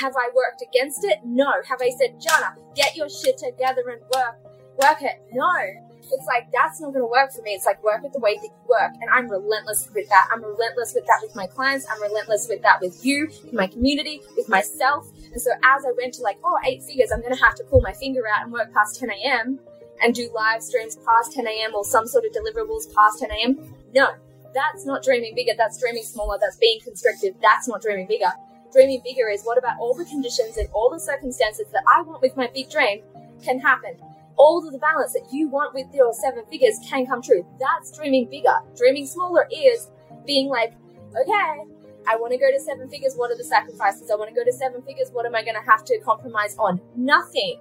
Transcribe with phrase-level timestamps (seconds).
[0.00, 1.18] Have I worked against it?
[1.24, 1.50] No.
[1.68, 4.36] Have I said, Jana, get your shit together and work,
[4.82, 5.22] work it?
[5.32, 5.50] No.
[6.12, 7.52] It's like, that's not going to work for me.
[7.52, 8.92] It's like, work with the way that you work.
[9.00, 10.28] And I'm relentless with that.
[10.32, 11.86] I'm relentless with that with my clients.
[11.90, 15.08] I'm relentless with that with you, in my community, with myself.
[15.32, 17.64] And so as I went to like, oh, eight figures, I'm going to have to
[17.64, 19.58] pull my finger out and work past 10 a.m.
[20.02, 21.74] and do live streams past 10 a.m.
[21.74, 23.74] or some sort of deliverables past 10 a.m.
[23.94, 24.10] No,
[24.52, 25.52] that's not dreaming bigger.
[25.56, 26.36] That's dreaming smaller.
[26.40, 27.36] That's being constricted.
[27.40, 28.32] That's not dreaming bigger.
[28.74, 32.20] Dreaming bigger is what about all the conditions and all the circumstances that I want
[32.20, 33.02] with my big dream
[33.42, 33.96] can happen
[34.36, 37.46] all of the balance that you want with your seven figures can come true.
[37.60, 38.54] That's dreaming bigger.
[38.76, 39.88] Dreaming smaller is
[40.26, 40.74] being like,
[41.10, 41.60] okay,
[42.08, 43.14] I want to go to seven figures.
[43.14, 44.10] What are the sacrifices?
[44.10, 45.10] I want to go to seven figures.
[45.12, 46.80] What am I going to have to compromise on?
[46.96, 47.60] Nothing.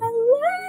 [0.00, 0.67] Hello.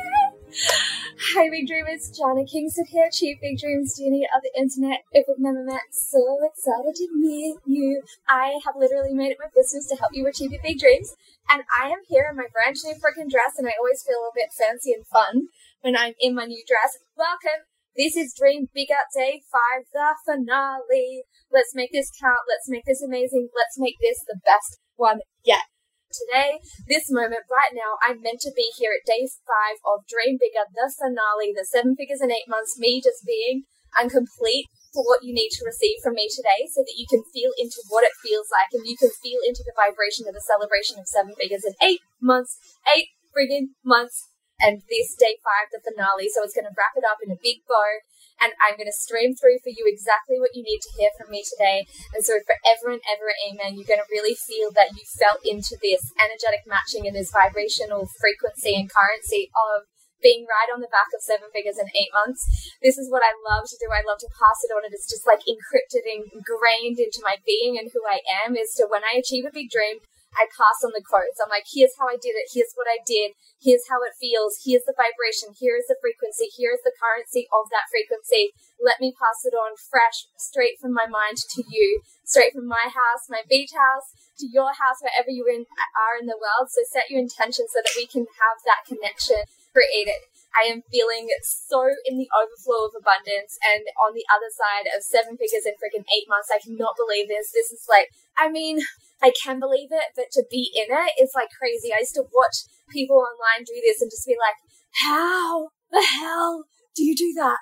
[0.49, 2.09] Hi, Big Dreamers.
[2.09, 5.05] Jana Kingston here, Chief Big Dreams Genie of the Internet.
[5.11, 8.01] If we've never met, so excited to meet you.
[8.27, 11.13] I have literally made it my business to help you achieve your big dreams.
[11.49, 14.33] And I am here in my brand new freaking dress, and I always feel a
[14.33, 15.49] bit fancy and fun
[15.81, 16.97] when I'm in my new dress.
[17.15, 17.69] Welcome.
[17.95, 21.25] This is Dream Big Bigger Day 5, the finale.
[21.51, 22.49] Let's make this count.
[22.49, 23.49] Let's make this amazing.
[23.55, 25.69] Let's make this the best one yet.
[26.09, 26.57] Today,
[26.89, 30.65] this moment, right now, I'm meant to be here at day five of Dream Bigger,
[30.73, 35.29] the finale, the seven figures in eight months, me just being incomplete for what you
[35.29, 38.49] need to receive from me today so that you can feel into what it feels
[38.49, 41.77] like and you can feel into the vibration of the celebration of seven figures in
[41.77, 42.57] eight months,
[42.89, 44.33] eight friggin' months.
[44.59, 46.27] And this day five, the finale.
[46.27, 48.01] So it's going to wrap it up in a big bow.
[48.39, 51.29] And I'm going to stream through for you exactly what you need to hear from
[51.29, 51.85] me today.
[52.15, 55.75] And so forever and ever, amen, you're going to really feel that you felt into
[55.79, 59.87] this energetic matching and this vibrational frequency and currency of
[60.21, 62.43] being right on the back of seven figures in eight months.
[62.83, 63.87] This is what I love to do.
[63.91, 67.39] I love to pass it on, and it's just like encrypted and ingrained into my
[67.47, 68.55] being and who I am.
[68.55, 70.03] Is to when I achieve a big dream,
[70.37, 71.41] I pass on the codes.
[71.41, 72.53] I'm like, here's how I did it.
[72.53, 73.33] Here's what I did.
[73.57, 74.61] Here's how it feels.
[74.61, 75.57] Here's the vibration.
[75.57, 76.47] Here is the frequency.
[76.53, 78.53] Here is the currency of that frequency.
[78.79, 82.87] Let me pass it on fresh, straight from my mind to you, straight from my
[82.87, 86.71] house, my beach house, to your house, wherever you in, are in the world.
[86.71, 90.23] So set your intention so that we can have that connection created.
[90.55, 95.05] I am feeling so in the overflow of abundance and on the other side of
[95.05, 96.49] seven figures in freaking eight months.
[96.49, 97.51] I cannot believe this.
[97.53, 98.81] This is like, I mean,
[99.21, 101.93] I can believe it, but to be in it is like crazy.
[101.93, 104.55] I used to watch people online do this and just be like,
[105.03, 106.65] how the hell
[106.95, 107.59] do you do that?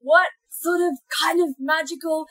[0.00, 2.26] what sort of kind of magical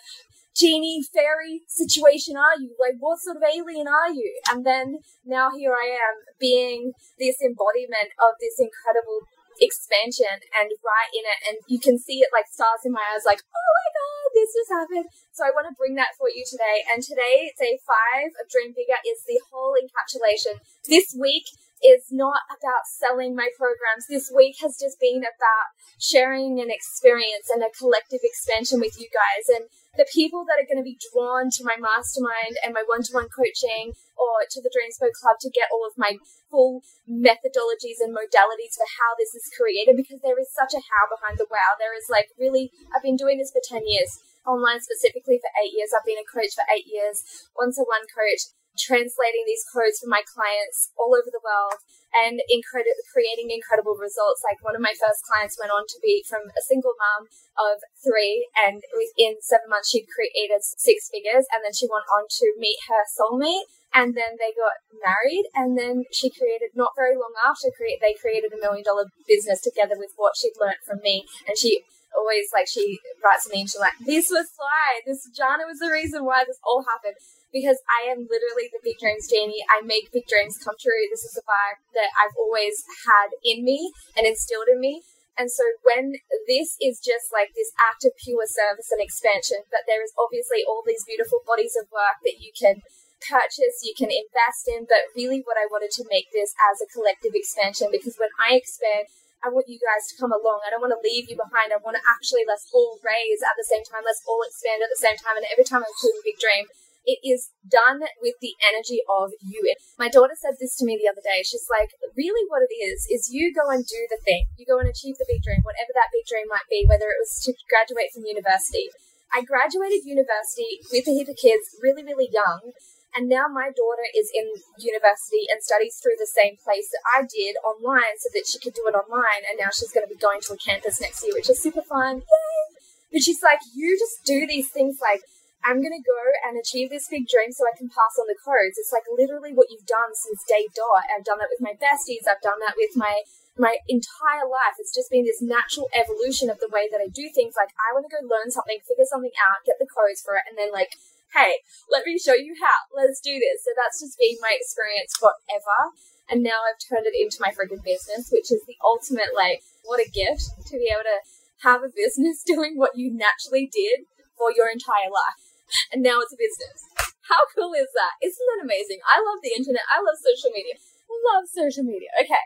[0.55, 2.75] genie fairy situation are you?
[2.79, 4.39] Like, what sort of alien are you?
[4.51, 9.27] And then now here I am being this embodiment of this incredible
[9.59, 11.39] expansion and right in it.
[11.47, 14.51] And you can see it like stars in my eyes, like, oh my God, this
[14.55, 15.07] just happened.
[15.31, 16.83] So I want to bring that for you today.
[16.91, 20.59] And today, day five of Dream Bigger is the whole encapsulation.
[20.88, 21.47] This week,
[21.83, 24.07] is not about selling my programs.
[24.07, 25.67] This week has just been about
[25.99, 29.45] sharing an experience and a collective expansion with you guys.
[29.51, 29.67] And
[29.97, 33.11] the people that are going to be drawn to my mastermind and my one to
[33.16, 36.19] one coaching or to the Dreams Dreamspo Club to get all of my
[36.51, 41.07] full methodologies and modalities for how this is created because there is such a how
[41.11, 41.75] behind the wow.
[41.79, 44.11] There is like really, I've been doing this for 10 years,
[44.47, 45.91] online specifically for eight years.
[45.91, 47.23] I've been a coach for eight years,
[47.55, 51.79] one to one coach translating these codes for my clients all over the world
[52.15, 54.39] and incredi- creating incredible results.
[54.43, 57.27] Like one of my first clients went on to be from a single mom
[57.59, 62.27] of three, and within seven months, she'd created six figures, and then she went on
[62.39, 63.67] to meet her soulmate.
[63.95, 68.15] And then they got married, and then she created not very long after create they
[68.15, 71.23] created a million dollar business together with what she'd learned from me.
[71.47, 71.83] And she
[72.15, 75.79] always like she writes to me and she's like, "This was why this Jana was
[75.79, 77.15] the reason why this all happened."
[77.55, 79.63] Because I am literally the big dreams genie.
[79.71, 81.07] I make big dreams come true.
[81.07, 85.07] This is the vibe that I've always had in me and instilled in me.
[85.39, 86.19] And so when
[86.51, 90.67] this is just like this act of pure service and expansion, but there is obviously
[90.67, 92.83] all these beautiful bodies of work that you can
[93.23, 96.91] purchase, you can invest in, but really what I wanted to make this as a
[96.91, 99.07] collective expansion because when I expand,
[99.43, 100.63] I want you guys to come along.
[100.63, 101.72] I don't want to leave you behind.
[101.72, 104.03] I want to actually let's all raise at the same time.
[104.03, 105.40] Let's all expand at the same time.
[105.40, 106.66] And every time I include a big dream,
[107.05, 109.61] it is done with the energy of you.
[109.97, 111.46] My daughter said this to me the other day.
[111.46, 114.49] She's like, really what it is, is you go and do the thing.
[114.57, 117.22] You go and achieve the big dream, whatever that big dream might be, whether it
[117.22, 118.90] was to graduate from university.
[119.34, 122.73] I graduated university with a heap of kids really, really young.
[123.16, 127.23] And now my daughter is in university and studies through the same place that I
[127.23, 129.47] did online so that she could do it online.
[129.47, 131.81] And now she's going to be going to a campus next year, which is super
[131.81, 132.28] fun.
[132.28, 132.66] Yay!
[133.11, 135.22] But she's like, you just do these things like
[135.66, 138.38] I'm going to go and achieve this big dream so I can pass on the
[138.38, 138.78] codes.
[138.78, 141.09] It's like literally what you've done since day dot.
[141.09, 142.29] I've done that with my besties.
[142.29, 143.26] I've done that with my
[143.58, 144.78] my entire life.
[144.78, 147.58] It's just been this natural evolution of the way that I do things.
[147.58, 150.46] Like I want to go learn something, figure something out, get the codes for it,
[150.46, 150.94] and then like,
[151.34, 152.85] hey, let me show you how.
[152.94, 153.66] Let's do this.
[153.66, 155.97] So that's just been my experience forever.
[156.29, 159.97] And now I've turned it into my freaking business, which is the ultimate like, what
[159.97, 161.20] a gift to be able to
[161.66, 164.06] have a business doing what you naturally did
[164.38, 165.44] for your entire life
[165.91, 166.79] and now it's a business.
[167.26, 168.22] How cool is that?
[168.22, 169.02] Isn't that amazing?
[169.06, 169.82] I love the internet.
[169.90, 170.78] I love social media.
[171.09, 172.09] Love social media.
[172.22, 172.46] Okay.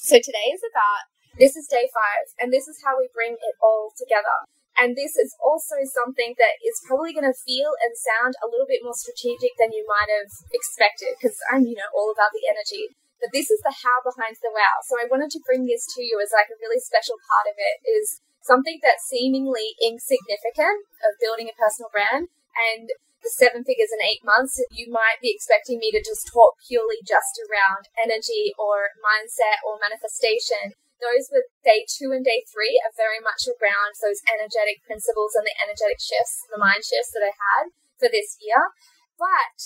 [0.00, 3.56] So today is about this is day five, and this is how we bring it
[3.60, 4.48] all together.
[4.76, 8.68] And this is also something that is probably going to feel and sound a little
[8.68, 12.44] bit more strategic than you might have expected, because I'm, you know, all about the
[12.44, 12.92] energy.
[13.20, 14.84] But this is the how behind the wow.
[14.84, 17.56] So I wanted to bring this to you as like a really special part of
[17.56, 22.88] it is something that's seemingly insignificant of building a personal brand and
[23.26, 27.02] the seven figures in eight months, you might be expecting me to just talk purely
[27.02, 30.78] just around energy or mindset or manifestation.
[31.02, 35.44] Those with day two and day three are very much around those energetic principles and
[35.44, 38.72] the energetic shifts, the mind shifts that I had for this year.
[39.18, 39.58] But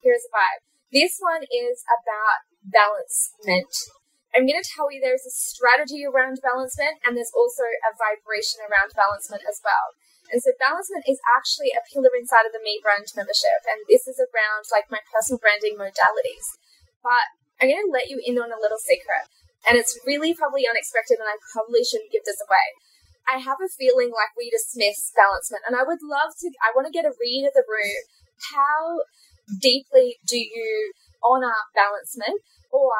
[0.00, 0.62] here's a vibe.
[0.94, 3.68] This one is about balancement.
[4.32, 8.62] I'm going to tell you there's a strategy around balancement and there's also a vibration
[8.64, 9.96] around balancement as well.
[10.28, 13.64] And so balancement is actually a pillar inside of the Me Brand membership.
[13.64, 16.46] And this is around like my personal branding modalities.
[17.00, 19.26] But I'm going to let you in on a little secret.
[19.66, 22.76] And it's really probably unexpected and I probably shouldn't give this away.
[23.28, 26.88] I have a feeling like we dismiss balancement and I would love to, I want
[26.88, 28.00] to get a read of the room.
[28.54, 29.04] How
[29.60, 32.40] deeply do you honor balancement
[32.72, 32.96] or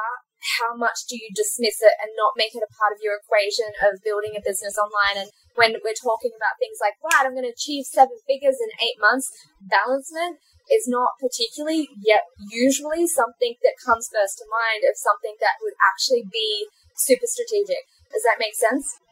[0.58, 3.72] how much do you dismiss it and not make it a part of your equation
[3.82, 7.42] of building a business online and when we're talking about things like, right, I'm going
[7.42, 9.26] to achieve seven figures in eight months,
[9.58, 10.38] balancement
[10.70, 15.74] is not particularly yet usually something that comes first to mind of something that would
[15.82, 17.90] actually be super strategic.
[18.14, 19.02] Does that make sense?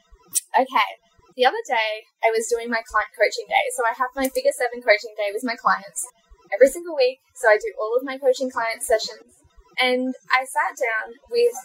[0.55, 0.91] Okay.
[1.35, 3.67] The other day, I was doing my client coaching day.
[3.75, 6.07] So I have my figure seven coaching day with my clients
[6.55, 7.19] every single week.
[7.35, 9.43] So I do all of my coaching client sessions.
[9.83, 11.59] And I sat down with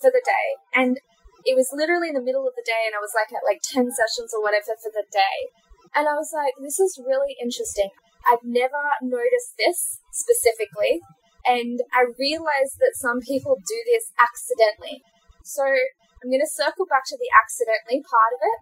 [0.00, 0.98] for the day and
[1.44, 3.62] it was literally in the middle of the day and I was like at like
[3.62, 5.50] 10 sessions or whatever for the day.
[5.94, 7.90] And I was like, this is really interesting.
[8.24, 11.02] I've never noticed this specifically.
[11.44, 15.02] And I realized that some people do this accidentally.
[15.42, 18.60] So I'm going to circle back to the accidentally part of it.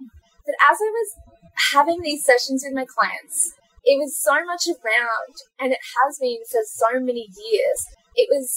[0.49, 1.09] But as I was
[1.77, 3.53] having these sessions with my clients,
[3.85, 7.81] it was so much around, and it has been for so many years.
[8.17, 8.49] It was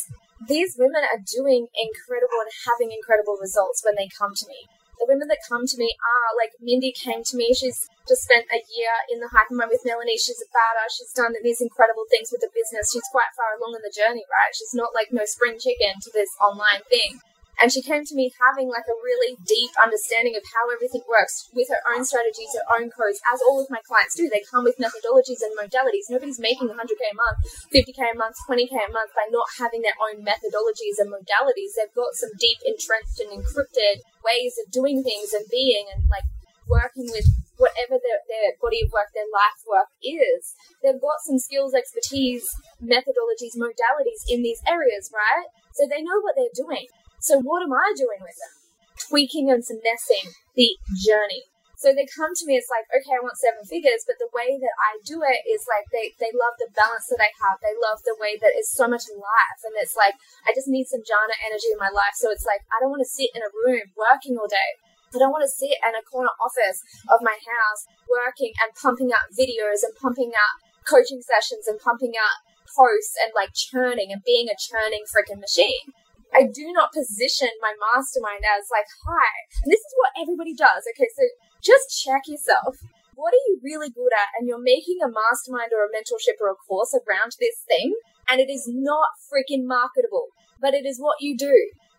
[0.48, 4.68] these women are doing incredible and having incredible results when they come to me.
[5.00, 7.52] The women that come to me are like Mindy came to me.
[7.52, 10.16] She's just spent a year in the Hypermind with Melanie.
[10.16, 10.96] She's a badass.
[10.96, 12.92] She's done these incredible things with the business.
[12.94, 14.54] She's quite far along in the journey, right?
[14.56, 17.20] She's not like no spring chicken to this online thing.
[17.62, 21.50] And she came to me having like a really deep understanding of how everything works
[21.54, 24.28] with her own strategies, her own codes, as all of my clients do.
[24.28, 26.10] They come with methodologies and modalities.
[26.10, 27.38] Nobody's making 100k a month,
[27.70, 31.78] 50k a month, 20k a month by not having their own methodologies and modalities.
[31.78, 36.26] They've got some deep, entrenched, and encrypted ways of doing things and being and like
[36.68, 37.28] working with
[37.58, 40.56] whatever their, their body of work, their life work is.
[40.82, 42.50] They've got some skills, expertise,
[42.82, 45.48] methodologies, modalities in these areas, right?
[45.74, 46.88] So they know what they're doing.
[47.24, 48.54] So what am I doing with them?
[49.00, 51.48] Tweaking and finessing the journey.
[51.80, 54.60] So they come to me, it's like, okay, I want seven figures, but the way
[54.60, 57.64] that I do it is like they, they love the balance that I have.
[57.64, 59.60] They love the way that it's so much life.
[59.64, 62.16] And it's like, I just need some Jana energy in my life.
[62.20, 64.80] So it's like, I don't want to sit in a room working all day.
[65.16, 69.16] I don't want to sit in a corner office of my house working and pumping
[69.16, 74.24] out videos and pumping out coaching sessions and pumping out posts and like churning and
[74.28, 75.96] being a churning freaking machine.
[76.34, 79.30] I do not position my mastermind as like, hi.
[79.64, 80.84] And this is what everybody does.
[80.94, 81.24] Okay, so
[81.62, 82.78] just check yourself.
[83.16, 84.34] What are you really good at?
[84.38, 87.94] And you're making a mastermind or a mentorship or a course around this thing,
[88.26, 91.54] and it is not freaking marketable, but it is what you do.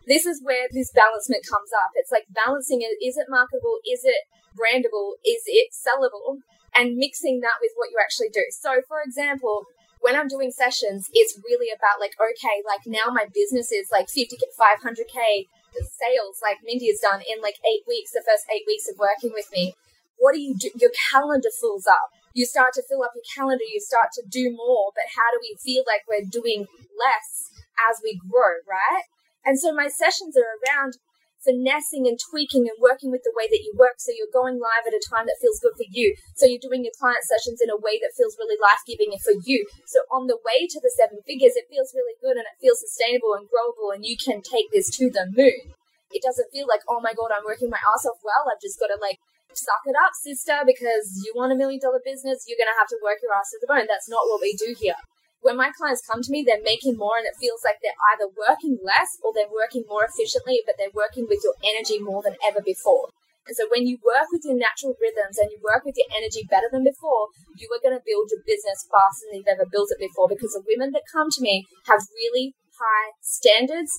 [0.07, 1.95] This is where this balancement comes up.
[1.95, 2.93] It's like balancing it.
[3.01, 3.79] Is it marketable?
[3.87, 5.17] Is it brandable?
[5.25, 6.43] Is it sellable?
[6.75, 8.43] And mixing that with what you actually do.
[8.51, 9.63] So, for example,
[10.05, 14.05] when I'm doing sessions, it's really about like, okay, like now my business is like
[14.05, 15.49] 50, 500K
[15.81, 19.33] sales, like Mindy has done in like eight weeks, the first eight weeks of working
[19.33, 19.73] with me.
[20.21, 20.69] What do you do?
[20.77, 22.13] Your calendar fills up.
[22.37, 25.41] You start to fill up your calendar, you start to do more, but how do
[25.41, 27.49] we feel like we're doing less
[27.89, 29.09] as we grow, right?
[29.43, 31.01] And so my sessions are around
[31.45, 34.01] finessing and tweaking and working with the way that you work.
[34.01, 36.17] So you're going live at a time that feels good for you.
[36.35, 39.37] So you're doing your client sessions in a way that feels really life giving for
[39.45, 39.69] you.
[39.85, 42.81] So on the way to the seven figures, it feels really good and it feels
[42.81, 45.71] sustainable and growable and you can take this to the moon.
[46.09, 48.19] It doesn't feel like, oh my God, I'm working my ass off.
[48.25, 49.21] Well, I've just got to like
[49.55, 52.91] suck it up, sister, because you want a million dollar business, you're going to have
[52.91, 53.87] to work your ass to the bone.
[53.87, 54.99] That's not what we do here
[55.45, 58.33] when my clients come to me, they're making more and it feels like they're either
[58.33, 62.33] working less or they're working more efficiently, but they're working with your energy more than
[62.41, 63.13] ever before.
[63.45, 66.49] And so when you work with your natural rhythms and you work with your energy
[66.49, 67.29] better than before,
[67.61, 70.57] you are going to build your business faster than you've ever built it before because
[70.57, 73.93] the women that come to me have really high standards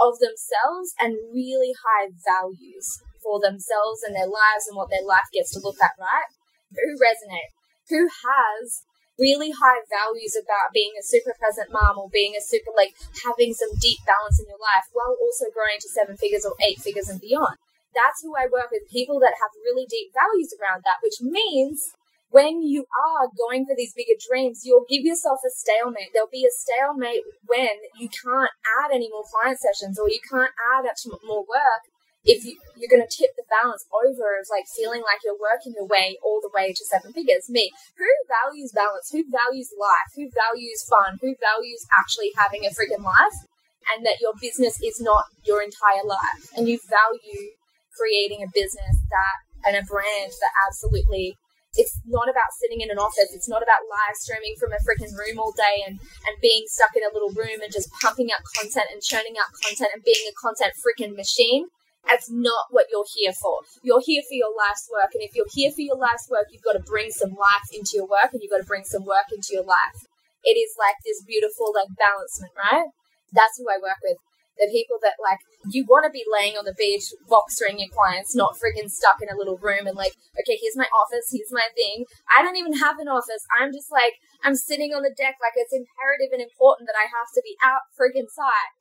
[0.00, 2.88] of themselves and really high values
[3.20, 6.32] for themselves and their lives and what their life gets to look at, right?
[6.72, 7.52] Who resonate?
[7.92, 8.80] Who has
[9.18, 12.92] really high values about being a super present mom or being a super like
[13.24, 16.80] having some deep balance in your life while also growing to seven figures or eight
[16.80, 17.56] figures and beyond.
[17.96, 21.96] That's who I work with people that have really deep values around that, which means
[22.28, 26.12] when you are going for these bigger dreams, you'll give yourself a stalemate.
[26.12, 28.52] There'll be a stalemate when you can't
[28.84, 31.88] add any more client sessions or you can't add up to more work
[32.26, 35.72] if you, you're going to tip the balance over of like feeling like you're working
[35.78, 37.48] your way all the way to seven figures.
[37.48, 39.08] Me, who values balance?
[39.14, 40.10] Who values life?
[40.18, 41.22] Who values fun?
[41.22, 43.46] Who values actually having a freaking life?
[43.94, 46.50] And that your business is not your entire life.
[46.58, 47.54] And you value
[47.94, 51.38] creating a business that and a brand that absolutely
[51.76, 53.36] it's not about sitting in an office.
[53.36, 56.96] It's not about live streaming from a freaking room all day and, and being stuck
[56.96, 60.24] in a little room and just pumping out content and churning out content and being
[60.24, 61.68] a content freaking machine.
[62.08, 63.60] That's not what you're here for.
[63.82, 65.10] You're here for your life's work.
[65.14, 67.98] And if you're here for your life's work, you've got to bring some life into
[67.98, 70.06] your work and you've got to bring some work into your life.
[70.46, 72.86] It is like this beautiful, like, balancement, right?
[73.34, 74.18] That's who I work with.
[74.56, 78.32] The people that, like, you want to be laying on the beach, Voxering your clients,
[78.32, 81.66] not freaking stuck in a little room and, like, okay, here's my office, here's my
[81.74, 82.06] thing.
[82.30, 83.44] I don't even have an office.
[83.52, 87.10] I'm just like, I'm sitting on the deck like it's imperative and important that I
[87.10, 88.72] have to be out freaking side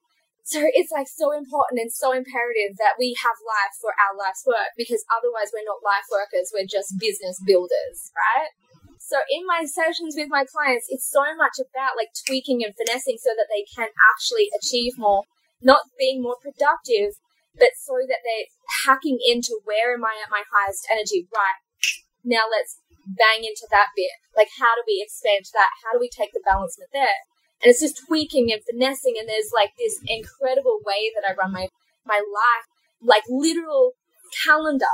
[0.46, 4.46] so it's like so important and so imperative that we have life for our life's
[4.46, 8.54] work because otherwise we're not life workers, we're just business builders, right?
[9.02, 13.18] So in my sessions with my clients, it's so much about like tweaking and finessing
[13.18, 15.26] so that they can actually achieve more,
[15.66, 17.18] not being more productive,
[17.58, 18.54] but so that they're
[18.86, 21.26] hacking into where am I at my highest energy?
[21.34, 21.58] Right.
[22.22, 24.14] Now let's bang into that bit.
[24.38, 25.74] Like how do we expand that?
[25.82, 27.26] How do we take the balancement there?
[27.66, 31.50] And it's just tweaking and finessing and there's like this incredible way that I run
[31.50, 31.74] my
[32.06, 32.66] my life
[33.02, 33.98] like literal
[34.46, 34.94] calendar.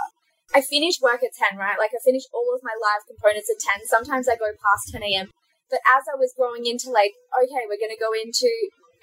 [0.55, 1.75] I finish work at 10 right?
[1.75, 5.03] Like I finish all of my live components at 10 sometimes I go past 10
[5.03, 5.35] a.m
[5.67, 8.47] but as I was growing into like okay we're going to go into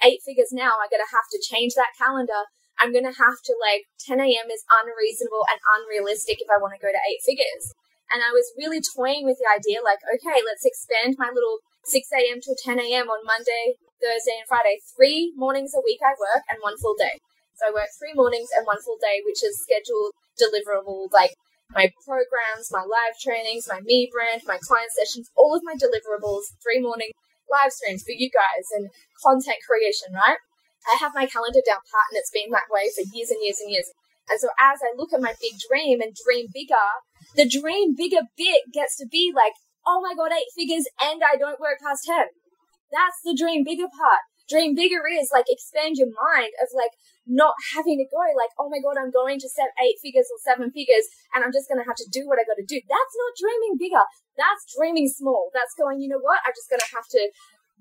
[0.00, 2.48] eight figures now I'm going to have to change that calendar.
[2.80, 6.72] I'm going to have to like 10 a.m is unreasonable and unrealistic if I want
[6.72, 7.76] to go to eight figures
[8.12, 12.04] and I was really toying with the idea like okay let's expand my little 6
[12.12, 12.40] a.m.
[12.44, 13.08] till 10 a.m.
[13.08, 14.76] on Monday, Thursday, and Friday.
[14.92, 17.16] Three mornings a week I work and one full day.
[17.56, 21.34] So I work three mornings and one full day, which is scheduled deliverable, like
[21.72, 26.54] my programs, my live trainings, my me brand, my client sessions, all of my deliverables,
[26.62, 27.10] three morning
[27.48, 28.92] live streams for you guys and
[29.24, 30.38] content creation, right?
[30.86, 33.58] I have my calendar down pat and it's been that way for years and years
[33.58, 33.88] and years.
[34.28, 36.88] And so as I look at my big dream and dream bigger,
[37.36, 39.52] the dream bigger bit gets to be like
[39.88, 42.28] oh my god, eight figures and I don't work past 10.
[42.92, 44.20] That's the dream bigger part.
[44.44, 46.92] Dream bigger is like expand your mind of like
[47.24, 50.40] not having to go like, oh my god, I'm going to set eight figures or
[50.44, 52.80] seven figures and I'm just going to have to do what I got to do.
[52.84, 54.04] That's not dreaming bigger.
[54.36, 55.52] That's dreaming small.
[55.52, 56.40] That's going, you know what?
[56.44, 57.22] I'm just going to have to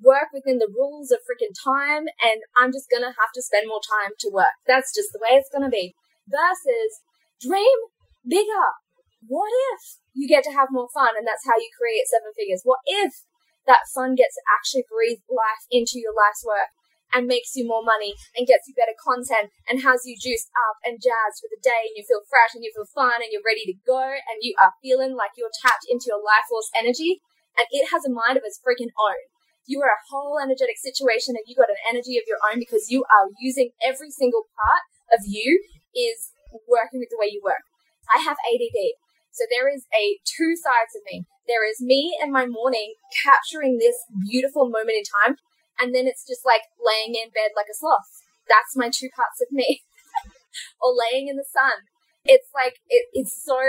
[0.04, 3.68] work within the rules of freaking time and I'm just going to have to spend
[3.68, 4.56] more time to work.
[4.68, 5.96] That's just the way it's going to be.
[6.28, 7.04] Versus
[7.40, 7.80] dream
[8.28, 8.87] bigger.
[9.26, 12.66] What if you get to have more fun, and that's how you create seven figures.
[12.66, 13.22] What if
[13.70, 16.74] that fun gets to actually breathe life into your life's work
[17.14, 20.80] and makes you more money and gets you better content and has you juiced up
[20.84, 23.46] and jazzed for the day and you feel fresh and you feel fun and you're
[23.46, 27.24] ready to go and you are feeling like you're tapped into your life force energy
[27.56, 29.22] and it has a mind of its freaking own.
[29.68, 32.92] You are a whole energetic situation and you got an energy of your own because
[32.92, 35.64] you are using every single part of you
[35.96, 36.32] is
[36.68, 37.64] working with the way you work.
[38.12, 39.00] I have ADD.
[39.38, 41.30] So there is a two sides of me.
[41.46, 45.38] There is me and my morning capturing this beautiful moment in time,
[45.78, 48.26] and then it's just like laying in bed like a sloth.
[48.50, 49.86] That's my two parts of me.
[50.82, 51.86] or laying in the sun.
[52.26, 53.62] It's like it, it's so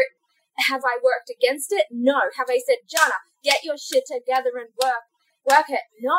[0.72, 1.86] have I worked against it?
[1.90, 2.18] No.
[2.36, 5.04] Have I said, Jana, get your shit together and work
[5.44, 5.84] work it?
[6.00, 6.18] No.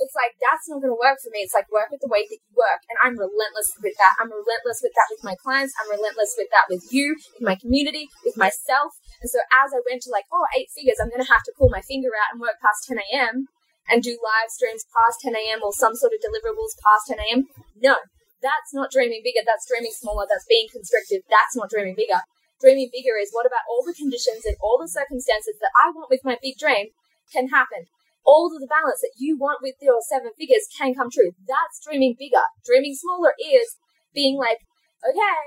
[0.00, 1.42] It's like that's not going to work for me.
[1.42, 4.14] It's like work with the way that you work, and I'm relentless with that.
[4.18, 5.74] I'm relentless with that with my clients.
[5.78, 8.98] I'm relentless with that with you, in my community, with myself.
[9.20, 11.56] And so as I went to like, oh, eight figures, I'm going to have to
[11.56, 13.50] pull my finger out and work past 10 a.m.
[13.90, 15.60] and do live streams past 10 a.m.
[15.62, 17.40] or some sort of deliverables past 10 a.m.
[17.74, 17.98] No,
[18.42, 19.42] that's not dreaming bigger.
[19.42, 20.26] That's dreaming smaller.
[20.28, 21.26] That's being constricted.
[21.26, 22.22] That's not dreaming bigger.
[22.60, 26.10] Dreaming bigger is what about all the conditions and all the circumstances that I want
[26.10, 26.90] with my big dream
[27.30, 27.86] can happen
[28.28, 31.32] all of the balance that you want with your seven figures can come true.
[31.48, 32.44] That's dreaming bigger.
[32.60, 33.80] Dreaming smaller is
[34.12, 34.60] being like,
[35.00, 35.40] okay,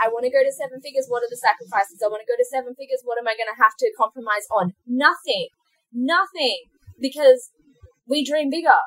[0.00, 1.12] I want to go to seven figures.
[1.12, 2.00] What are the sacrifices?
[2.00, 3.04] I want to go to seven figures.
[3.04, 4.72] What am I going to have to compromise on?
[4.88, 5.52] Nothing.
[5.92, 6.72] Nothing.
[6.96, 7.52] Because
[8.08, 8.80] we dream bigger.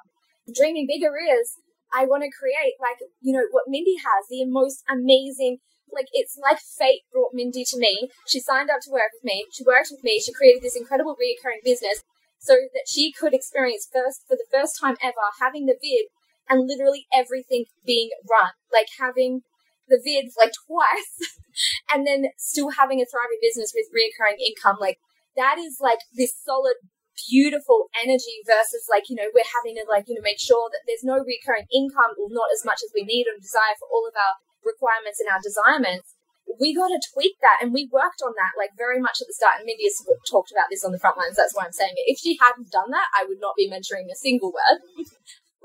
[0.49, 1.53] Dreaming bigger is
[1.93, 5.61] I want to create like, you know, what Mindy has, the most amazing
[5.93, 8.09] like it's like fate brought Mindy to me.
[8.25, 9.45] She signed up to work with me.
[9.53, 10.19] She worked with me.
[10.19, 12.01] She created this incredible recurring business
[12.45, 16.13] so that she could experience first for the first time ever having the vid
[16.45, 19.41] and literally everything being run, like having
[19.89, 21.17] the vid like twice
[21.89, 24.77] and then still having a thriving business with reoccurring income.
[24.79, 25.01] Like
[25.33, 26.77] that is like this solid,
[27.25, 30.85] beautiful energy versus like, you know, we're having to like, you know, make sure that
[30.85, 34.05] there's no recurring income or not as much as we need or desire for all
[34.05, 36.13] of our requirements and our desirements
[36.59, 39.33] we got to tweak that and we worked on that like very much at the
[39.33, 41.93] start and mindy has talked about this on the front lines that's why i'm saying
[41.95, 42.11] it.
[42.11, 44.79] If she hadn't done that i would not be mentoring a single word.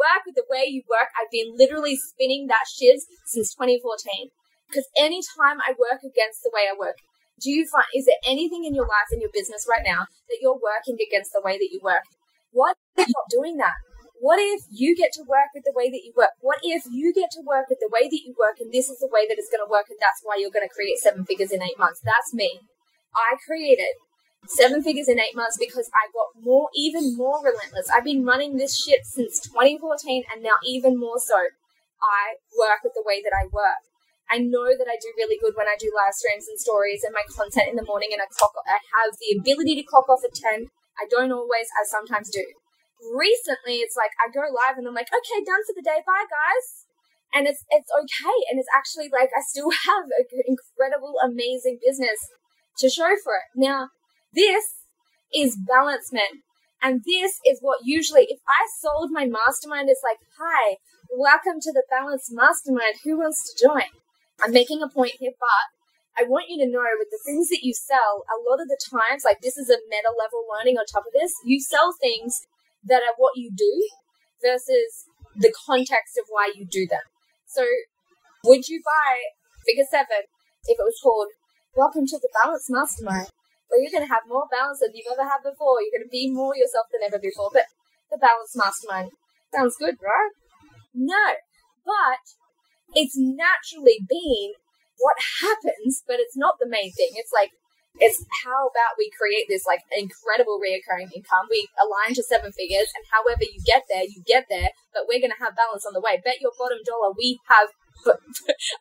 [0.00, 1.12] Work with the way you work.
[1.12, 4.32] I've been literally spinning that shiz since 2014
[4.64, 6.96] because anytime i work against the way i work
[7.40, 10.38] do you find is there anything in your life in your business right now that
[10.40, 12.04] you're working against the way that you work?
[12.52, 13.72] Why you're doing that
[14.20, 16.36] what if you get to work with the way that you work?
[16.44, 19.00] What if you get to work with the way that you work and this is
[19.00, 21.24] the way that it's going to work and that's why you're going to create seven
[21.24, 22.04] figures in eight months?
[22.04, 22.60] That's me.
[23.16, 23.96] I created
[24.44, 27.88] seven figures in eight months because I got more, even more relentless.
[27.88, 31.40] I've been running this shit since 2014 and now even more so.
[32.04, 33.80] I work with the way that I work.
[34.28, 37.16] I know that I do really good when I do live streams and stories and
[37.16, 40.20] my content in the morning and I clock I have the ability to clock off
[40.28, 40.68] at 10.
[41.00, 42.44] I don't always, I sometimes do
[43.00, 46.28] recently it's like I go live and I'm like, okay, done for the day, bye
[46.28, 46.66] guys.
[47.32, 48.38] And it's it's okay.
[48.50, 52.18] And it's actually like I still have an incredible, amazing business
[52.78, 53.48] to show for it.
[53.54, 53.88] Now,
[54.34, 54.64] this
[55.34, 56.42] is balancement.
[56.82, 60.80] And this is what usually, if I sold my mastermind, it's like, hi,
[61.12, 63.04] welcome to the Balanced Mastermind.
[63.04, 63.92] Who wants to join?
[64.40, 65.66] I'm making a point here, but
[66.16, 68.80] I want you to know with the things that you sell, a lot of the
[68.80, 72.46] times, like this is a meta level learning on top of this, you sell things
[72.84, 73.88] that are what you do
[74.42, 75.04] versus
[75.36, 77.04] the context of why you do them.
[77.46, 77.66] So,
[78.44, 79.12] would you buy
[79.66, 80.06] Figure 7
[80.66, 81.28] if it was called
[81.76, 83.28] Welcome to the Balance Mastermind,
[83.68, 85.82] where you're going to have more balance than you've ever had before?
[85.82, 87.50] You're going to be more yourself than ever before.
[87.52, 87.68] But
[88.10, 89.12] the Balance Mastermind
[89.54, 90.32] sounds good, right?
[90.94, 91.36] No,
[91.84, 92.24] but
[92.94, 94.56] it's naturally been
[94.98, 97.12] what happens, but it's not the main thing.
[97.14, 97.50] It's like
[98.00, 101.46] it's how about we create this like incredible reoccurring income?
[101.52, 104.72] We align to seven figures, and however you get there, you get there.
[104.96, 106.16] But we're going to have balance on the way.
[106.24, 107.68] Bet your bottom dollar we have.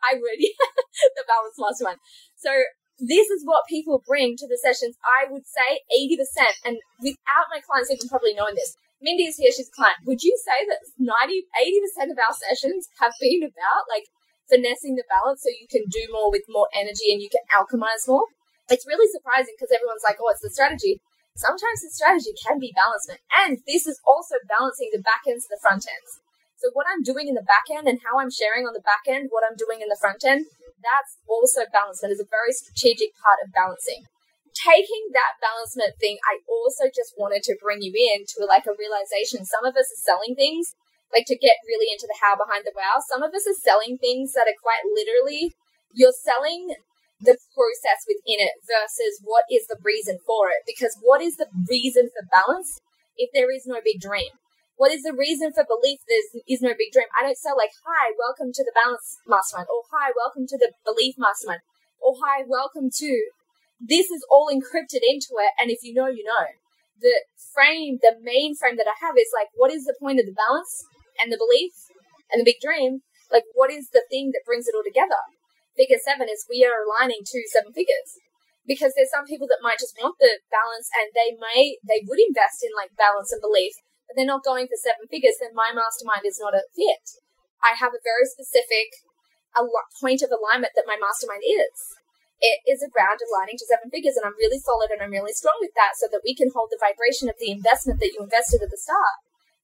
[0.08, 0.56] I really
[1.20, 2.00] the balance last one.
[2.40, 2.56] So
[3.04, 4.96] this is what people bring to the sessions.
[5.04, 8.80] I would say eighty percent, and without my clients even probably knowing this.
[9.04, 10.04] Mindy is here; she's a client.
[10.08, 14.12] Would you say that 90, 80 percent of our sessions have been about like
[14.52, 18.08] finessing the balance so you can do more with more energy and you can alchemize
[18.08, 18.28] more?
[18.70, 21.02] It's really surprising because everyone's like, oh, it's the strategy.
[21.36, 23.22] Sometimes the strategy can be balancement.
[23.32, 26.20] And this is also balancing the back ends to the front ends.
[26.60, 29.08] So what I'm doing in the back end and how I'm sharing on the back
[29.08, 30.52] end, what I'm doing in the front end,
[30.84, 34.04] that's also balancement is a very strategic part of balancing.
[34.52, 38.76] Taking that balancement thing, I also just wanted to bring you in to like a
[38.76, 39.48] realization.
[39.48, 40.76] Some of us are selling things
[41.16, 43.00] like to get really into the how behind the wow.
[43.08, 45.56] Some of us are selling things that are quite literally
[45.94, 46.76] you're selling
[47.22, 50.64] the process within it versus what is the reason for it.
[50.64, 52.80] Because what is the reason for balance
[53.18, 54.32] if there is no big dream?
[54.80, 57.12] What is the reason for belief there is no big dream?
[57.12, 60.72] I don't say like, hi, welcome to the balance mastermind, or hi, welcome to the
[60.88, 61.60] belief mastermind,
[62.00, 63.12] or hi, welcome to.
[63.80, 66.48] This is all encrypted into it, and if you know, you know.
[67.00, 70.28] The frame, the main frame that I have is like, what is the point of
[70.28, 70.84] the balance
[71.20, 71.72] and the belief
[72.32, 73.04] and the big dream?
[73.32, 75.20] Like, what is the thing that brings it all together?
[75.76, 78.18] Figure seven is we are aligning to seven figures.
[78.68, 82.22] Because there's some people that might just want the balance and they may they would
[82.22, 83.74] invest in like balance and belief
[84.06, 87.06] but they're not going for seven figures then my mastermind is not a fit.
[87.66, 88.94] I have a very specific
[89.98, 91.98] point of alignment that my mastermind is.
[92.40, 95.60] It is around aligning to seven figures and i'm really solid and i'm really strong
[95.60, 98.64] with that so that we can hold the vibration of the investment that you invested
[98.64, 99.18] at the start.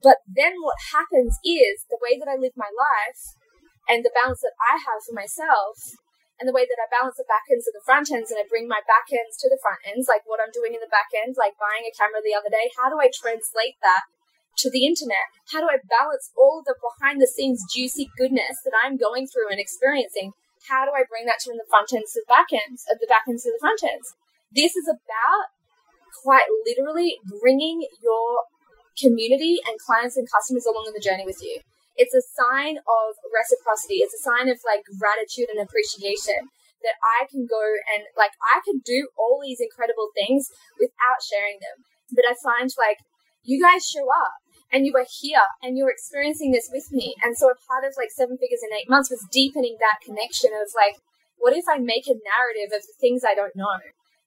[0.04, 3.34] But then what happens is the way that I live my life
[3.86, 5.96] and the balance that I have for myself
[6.40, 8.46] and the way that I balance the back ends and the front ends and I
[8.50, 11.16] bring my back ends to the front ends, like what I'm doing in the back
[11.16, 14.10] end, like buying a camera the other day, how do I translate that
[14.66, 15.32] to the internet?
[15.52, 19.52] How do I balance all the behind the scenes juicy goodness that I'm going through
[19.52, 20.36] and experiencing?
[20.68, 23.08] How do I bring that to the front ends to the back ends, of the
[23.08, 24.16] back ends to the front ends?
[24.52, 25.56] This is about
[26.24, 28.44] quite literally bringing your
[28.98, 31.60] community and clients and customers along on the journey with you.
[31.96, 34.04] It's a sign of reciprocity.
[34.04, 36.52] It's a sign of like gratitude and appreciation
[36.84, 37.64] that I can go
[37.96, 41.88] and like I can do all these incredible things without sharing them.
[42.12, 43.00] But I find like
[43.44, 44.38] you guys show up
[44.72, 47.16] and you are here and you're experiencing this with me.
[47.24, 50.52] And so a part of like seven figures in eight months was deepening that connection
[50.54, 51.00] of like,
[51.40, 53.80] what if I make a narrative of the things I don't know?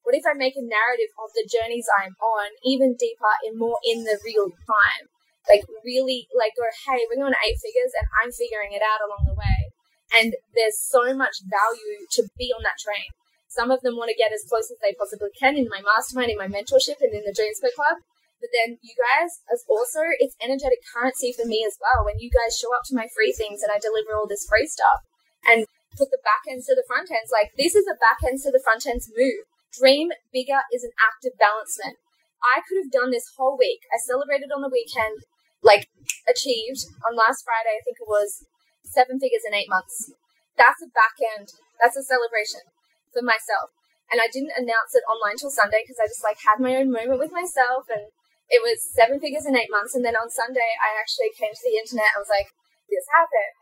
[0.09, 3.77] What if I make a narrative of the journeys I'm on even deeper and more
[3.85, 5.13] in the real time?
[5.49, 9.01] Like really like go, hey, we're going to eight figures and I'm figuring it out
[9.01, 9.73] along the way.
[10.13, 13.13] And there's so much value to be on that train.
[13.49, 16.33] Some of them want to get as close as they possibly can in my mastermind,
[16.33, 18.05] in my mentorship, and in the Dreamspo Club.
[18.41, 22.05] But then you guys, as also, it's energetic currency for me as well.
[22.05, 24.69] When you guys show up to my free things and I deliver all this free
[24.69, 25.03] stuff
[25.43, 28.45] and put the back ends to the front ends, like this is a back ends
[28.45, 29.49] to the front ends move.
[29.75, 31.99] Dream bigger is an act active balancement.
[32.39, 33.83] I could have done this whole week.
[33.91, 35.27] I celebrated on the weekend
[35.63, 35.89] like
[36.29, 38.47] achieved on last Friday, I think it was
[38.85, 40.13] seven figures in eight months.
[40.57, 41.55] That's a back end.
[41.79, 42.67] That's a celebration
[43.13, 43.75] for myself.
[44.09, 46.89] And I didn't announce it online till Sunday because I just like had my own
[46.89, 48.09] moment with myself and
[48.49, 49.93] it was seven figures in eight months.
[49.93, 52.49] And then on Sunday, I actually came to the internet I was like,
[52.89, 53.55] this happened.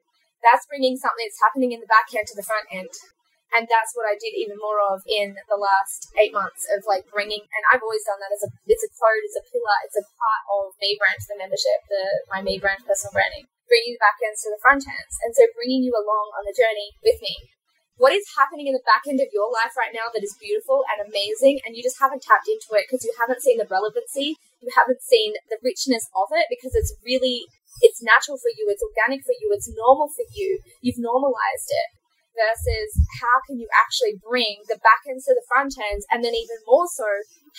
[0.47, 2.95] That's bringing something that's happening in the back end to the front end
[3.55, 7.07] and that's what I did even more of in the last eight months of like
[7.11, 7.41] bringing.
[7.41, 10.07] And I've always done that as a it's a code, it's a pillar, it's a
[10.19, 14.19] part of me brand, the membership, the my me brand personal branding, bringing the back
[14.23, 17.35] ends to the front ends, and so bringing you along on the journey with me.
[17.97, 20.85] What is happening in the back end of your life right now that is beautiful
[20.93, 24.37] and amazing, and you just haven't tapped into it because you haven't seen the relevancy,
[24.61, 27.49] you haven't seen the richness of it because it's really
[27.81, 30.61] it's natural for you, it's organic for you, it's normal for you.
[30.81, 31.89] You've normalized it
[32.37, 36.37] versus how can you actually bring the back ends to the front ends and then
[36.37, 37.09] even more so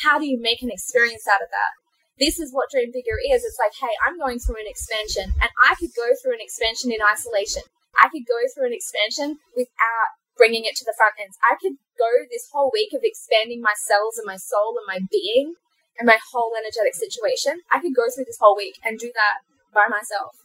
[0.06, 1.74] how do you make an experience out of that?
[2.22, 3.44] This is what dream bigger is.
[3.44, 6.94] It's like hey i'm going through an expansion and i could go through an expansion
[6.94, 7.66] in isolation.
[7.98, 11.82] I could go through an expansion without bringing it to the front ends i could
[11.98, 15.58] go this whole week of expanding my cells and my soul and my being
[15.98, 17.62] and my whole energetic situation.
[17.72, 19.42] I could go through this whole week and do that
[19.74, 20.38] by myself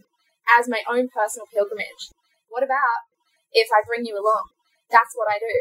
[0.58, 2.10] as my own personal pilgrimage.
[2.48, 3.04] What about
[3.52, 4.52] if I bring you along.
[4.88, 5.56] That's what I do.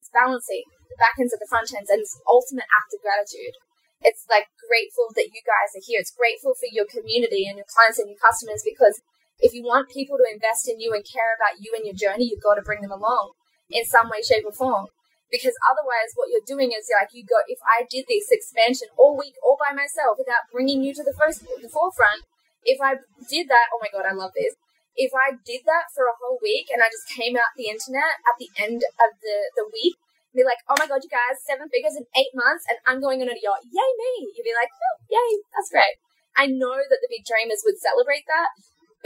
[0.00, 3.56] It's balancing the back ends of the front ends and it's ultimate act of gratitude.
[4.04, 5.96] It's like grateful that you guys are here.
[5.96, 9.00] It's grateful for your community and your clients and your customers because
[9.40, 12.28] if you want people to invest in you and care about you and your journey,
[12.28, 13.32] you've got to bring them along
[13.72, 14.92] in some way, shape, or form.
[15.32, 17.42] Because otherwise, what you're doing is you're like you go.
[17.48, 21.16] If I did this expansion all week, all by myself, without bringing you to the
[21.16, 22.22] first, the forefront,
[22.62, 24.54] if I did that, oh my god, I love this
[24.94, 28.22] if I did that for a whole week and I just came out the internet
[28.24, 29.98] at the end of the, the week,
[30.34, 33.22] be like, oh my god, you guys, seven figures in eight months and I'm going
[33.22, 33.62] on a yacht.
[33.70, 34.34] Yay me.
[34.34, 36.02] You'd be like, oh, yay, that's great.
[36.34, 38.50] I know that the big dreamers would celebrate that,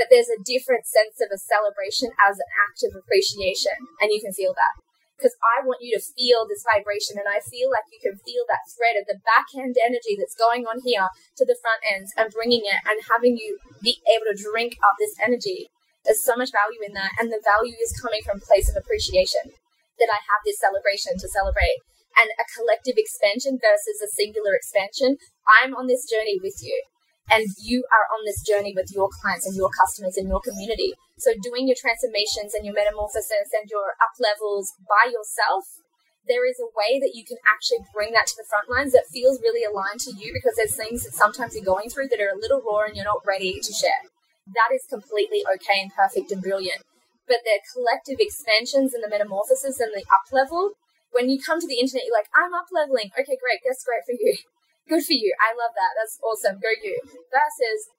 [0.00, 3.76] but there's a different sense of a celebration as an act of appreciation.
[4.00, 4.80] And you can feel that.
[5.20, 8.46] Because I want you to feel this vibration, and I feel like you can feel
[8.46, 12.14] that thread of the back end energy that's going on here to the front ends
[12.14, 15.74] and bringing it and having you be able to drink up this energy
[16.08, 19.52] there's so much value in that, and the value is coming from place of appreciation
[20.00, 21.84] that I have this celebration to celebrate.
[22.16, 25.20] And a collective expansion versus a singular expansion.
[25.44, 26.72] I'm on this journey with you,
[27.28, 30.96] and you are on this journey with your clients and your customers and your community.
[31.20, 35.68] So, doing your transformations and your metamorphosis and your up levels by yourself
[36.26, 39.08] there is a way that you can actually bring that to the front lines that
[39.08, 42.36] feels really aligned to you because there's things that sometimes you're going through that are
[42.36, 44.07] a little raw and you're not ready to share
[44.54, 46.82] that is completely okay and perfect and brilliant.
[47.26, 50.72] But the collective expansions and the metamorphosis and the up level,
[51.12, 53.12] when you come to the internet, you're like, I'm up leveling.
[53.12, 53.60] Okay, great.
[53.64, 54.36] That's great for you.
[54.88, 55.36] Good for you.
[55.36, 55.92] I love that.
[56.00, 56.56] That's awesome.
[56.64, 56.96] Go you.
[57.28, 57.92] Versus,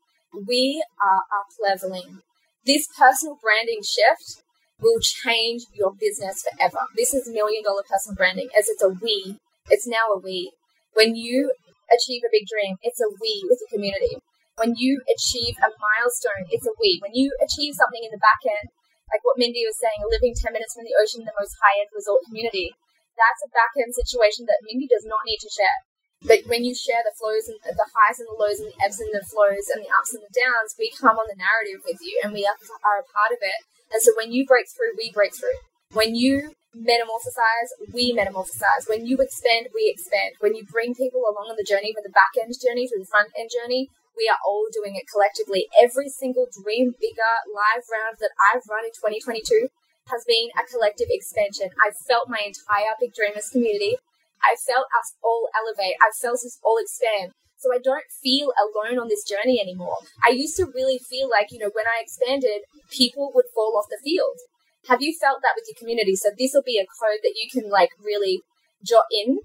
[0.47, 2.25] we are up leveling.
[2.65, 4.41] This personal branding shift
[4.81, 6.89] will change your business forever.
[6.95, 9.38] This is million dollar personal branding as it's a we.
[9.69, 10.51] It's now a we.
[10.93, 11.53] When you
[11.93, 14.17] achieve a big dream, it's a we with the community.
[14.60, 17.00] When you achieve a milestone, it's a we.
[17.00, 18.67] When you achieve something in the back end,
[19.08, 21.80] like what Mindy was saying, living 10 minutes from the ocean, in the most high
[21.80, 22.76] end resort community,
[23.15, 25.80] that's a back end situation that Mindy does not need to share.
[26.19, 29.00] But when you share the flows and the highs and the lows and the ebbs
[29.00, 32.04] and the flows and the ups and the downs, we come on the narrative with
[32.04, 33.60] you and we are, are a part of it.
[33.95, 35.56] And so when you break through, we break through.
[35.95, 38.91] When you metamorphosize, we metamorphosize.
[38.91, 40.36] When you expand, we expand.
[40.43, 43.08] When you bring people along on the journey, from the back end journey to the
[43.08, 43.88] front end journey,
[44.19, 45.71] we are all doing it collectively.
[45.79, 49.71] Every single Dream Bigger live round that I've run in 2022
[50.12, 51.71] has been a collective expansion.
[51.79, 53.97] I've felt my entire Big Dreamers community
[54.43, 55.95] I felt us all elevate.
[55.99, 57.34] I felt us all expand.
[57.60, 59.97] So I don't feel alone on this journey anymore.
[60.23, 63.91] I used to really feel like, you know, when I expanded, people would fall off
[63.91, 64.39] the field.
[64.88, 66.15] Have you felt that with your community?
[66.15, 68.41] So this will be a code that you can like really
[68.84, 69.39] jot in.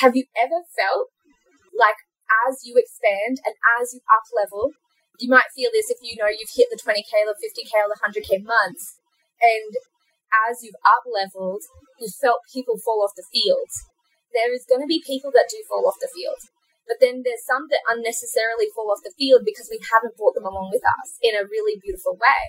[0.00, 1.10] Have you ever felt
[1.74, 1.98] like
[2.48, 4.72] as you expand and as you up level,
[5.18, 7.98] you might feel this if you know you've hit the 20k or 50k or the
[7.98, 9.00] 100k months,
[9.42, 9.74] and
[10.48, 11.62] as you've up leveled,
[11.98, 13.70] you felt people fall off the field
[14.32, 16.40] there is going to be people that do fall off the field.
[16.86, 20.48] But then there's some that unnecessarily fall off the field because we haven't brought them
[20.48, 22.44] along with us in a really beautiful way.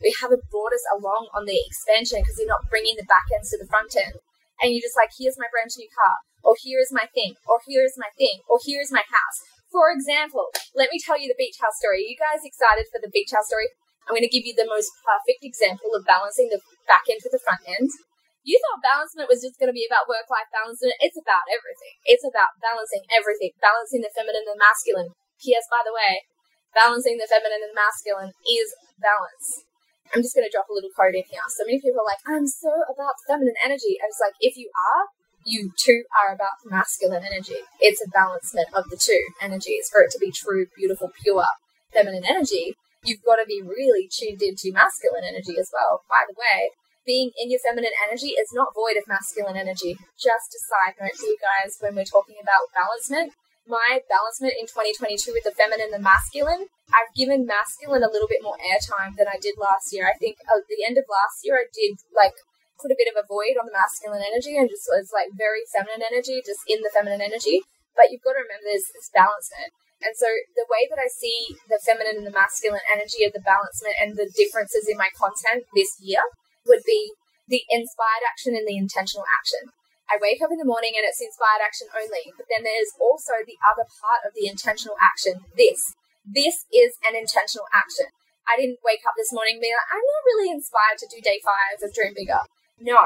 [0.00, 3.52] We haven't brought us along on the expansion because we're not bringing the back ends
[3.52, 4.23] to the front end.
[4.62, 7.58] And you're just like, here's my brand new car, or here is my thing, or
[7.66, 9.38] here is my thing, or here is my house.
[9.72, 12.06] For example, let me tell you the beach house story.
[12.06, 13.74] Are you guys excited for the beach house story?
[14.06, 17.34] I'm going to give you the most perfect example of balancing the back end with
[17.34, 17.90] the front end
[18.44, 20.84] you thought balancement was just going to be about work life balance.
[21.00, 21.96] It's about everything.
[22.04, 25.16] It's about balancing everything, balancing the feminine and the masculine.
[25.40, 25.64] P.S.
[25.72, 26.28] By the way,
[26.76, 28.68] balancing the feminine and the masculine is
[29.00, 29.64] balance.
[30.12, 31.42] I'm just going to drop a little code in here.
[31.48, 33.96] So many people are like, I'm so about feminine energy.
[34.02, 35.08] I was like, if you are,
[35.44, 37.60] you too are about masculine energy.
[37.80, 39.88] It's a balancement of the two energies.
[39.90, 41.46] For it to be true, beautiful, pure
[41.92, 46.02] feminine energy, you've got to be really tuned into masculine energy as well.
[46.08, 46.70] By the way,
[47.06, 49.96] being in your feminine energy is not void of masculine energy.
[50.16, 53.32] Just a side note for you guys when we're talking about balancement.
[53.64, 58.28] My balancement in 2022 with the feminine and the masculine, I've given masculine a little
[58.28, 60.04] bit more airtime than I did last year.
[60.04, 62.36] I think at the end of last year, I did like
[62.76, 65.64] put a bit of a void on the masculine energy and just was like very
[65.72, 67.64] feminine energy, just in the feminine energy.
[67.96, 69.72] But you've got to remember there's this balancement.
[70.04, 73.40] And so the way that I see the feminine and the masculine energy of the
[73.40, 76.20] balancement and the differences in my content this year
[76.68, 77.16] would be
[77.48, 79.72] the inspired action and the intentional action.
[80.10, 83.40] I wake up in the morning and it's inspired action only, but then there's also
[83.44, 85.44] the other part of the intentional action.
[85.56, 85.96] This.
[86.24, 88.08] This is an intentional action.
[88.44, 91.40] I didn't wake up this morning being like, I'm not really inspired to do day
[91.40, 92.44] five of Dream Bigger.
[92.76, 93.00] No.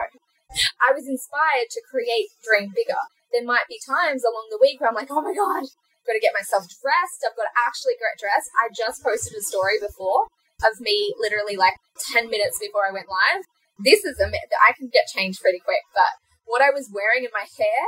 [0.83, 2.99] I was inspired to create Dream Bigger.
[3.31, 6.19] There might be times along the week where I'm like, oh my God, I've got
[6.19, 7.23] to get myself dressed.
[7.23, 8.51] I've got to actually get dressed.
[8.59, 10.27] I just posted a story before
[10.67, 11.79] of me literally like
[12.11, 13.47] 10 minutes before I went live.
[13.79, 16.11] This is a I can get changed pretty quick, but
[16.49, 17.83] what I was wearing in my hair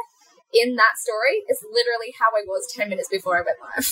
[0.53, 3.87] in that story is literally how I was 10 minutes before I went live.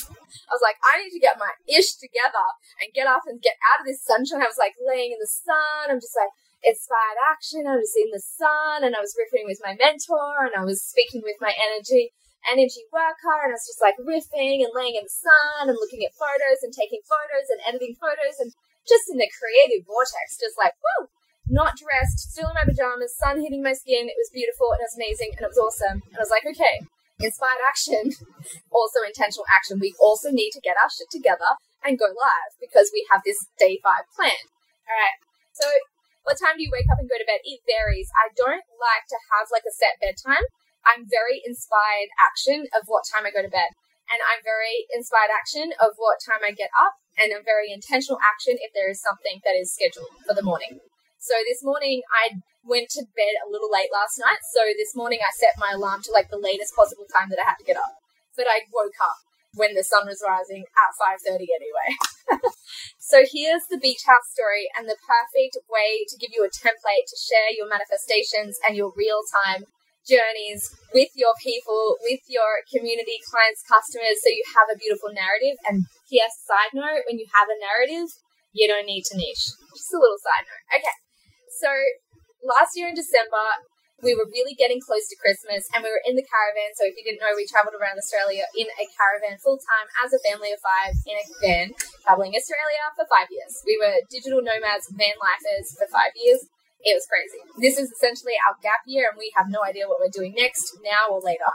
[0.50, 2.46] I was like, I need to get my ish together
[2.82, 4.42] and get up and get out of this sunshine.
[4.42, 5.90] I was like laying in the sun.
[5.90, 7.70] I'm just like, inspired action.
[7.70, 10.82] I was in the sun and I was riffing with my mentor and I was
[10.82, 12.10] speaking with my energy
[12.46, 16.06] energy worker and I was just like riffing and laying in the sun and looking
[16.06, 18.54] at photos and taking photos and editing photos and
[18.86, 21.12] just in the creative vortex, just like, whoa,
[21.50, 24.08] not dressed, still in my pajamas, sun hitting my skin.
[24.08, 26.04] It was beautiful it was amazing and it was awesome.
[26.04, 26.84] And I was like, okay,
[27.20, 28.12] inspired action,
[28.70, 29.80] also intentional action.
[29.80, 33.38] We also need to get our shit together and go live because we have this
[33.58, 34.44] day five plan.
[34.86, 35.16] All right.
[35.56, 35.66] So,
[36.22, 37.40] what time do you wake up and go to bed?
[37.42, 38.12] It varies.
[38.12, 40.44] I don't like to have like a set bedtime.
[40.84, 43.72] I'm very inspired action of what time I go to bed.
[44.08, 48.20] And I'm very inspired action of what time I get up and a very intentional
[48.24, 50.80] action if there is something that is scheduled for the morning.
[51.18, 54.38] So this morning I went to bed a little late last night.
[54.54, 57.50] So this morning I set my alarm to like the latest possible time that I
[57.50, 57.90] had to get up.
[58.38, 59.18] But I woke up
[59.58, 61.90] when the sun was rising at 5:30 anyway.
[63.02, 67.10] so here's the beach house story and the perfect way to give you a template
[67.10, 69.66] to share your manifestations and your real-time
[70.06, 75.58] journeys with your people, with your community, clients, customers, so you have a beautiful narrative.
[75.66, 76.46] And P.S.
[76.46, 78.06] side note, when you have a narrative,
[78.54, 79.50] you don't need to niche.
[79.74, 80.78] Just a little side note.
[80.78, 81.07] Okay.
[81.58, 81.70] So
[82.46, 83.42] last year in December,
[83.98, 86.70] we were really getting close to Christmas and we were in the caravan.
[86.78, 90.14] So if you didn't know, we traveled around Australia in a caravan full time as
[90.14, 91.74] a family of five in a van,
[92.06, 93.58] traveling Australia for five years.
[93.66, 96.46] We were digital nomads, van lifers for five years.
[96.86, 97.42] It was crazy.
[97.58, 100.78] This is essentially our gap year and we have no idea what we're doing next,
[100.86, 101.50] now or later.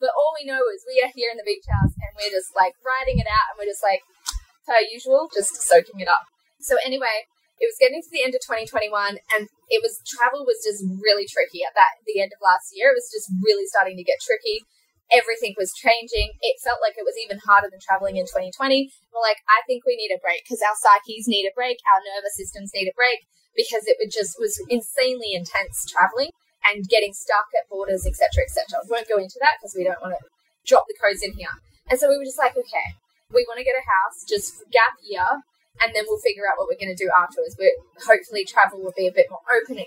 [0.00, 2.56] But all we know is we are here in the beach house and we're just
[2.56, 4.00] like riding it out and we're just like,
[4.64, 6.24] per usual, just soaking it up.
[6.64, 7.28] So anyway,
[7.60, 11.24] it was getting to the end of 2021 and it was travel was just really
[11.24, 12.92] tricky at that the end of last year.
[12.92, 14.64] It was just really starting to get tricky.
[15.12, 16.34] everything was changing.
[16.42, 18.90] It felt like it was even harder than traveling in 2020.
[19.14, 22.02] We're like, I think we need a break because our psyches need a break, our
[22.02, 23.22] nervous systems need a break
[23.54, 26.34] because it just was insanely intense traveling
[26.66, 28.82] and getting stuck at borders, etc., etc.
[28.84, 30.22] We won't go into that because we don't want to
[30.66, 31.54] drop the codes in here.
[31.88, 32.88] And so we were just like, okay,
[33.30, 35.46] we want to get a house, just gap year,
[35.82, 37.56] and then we'll figure out what we're going to do afterwards.
[37.56, 39.82] But hopefully, travel will be a bit more open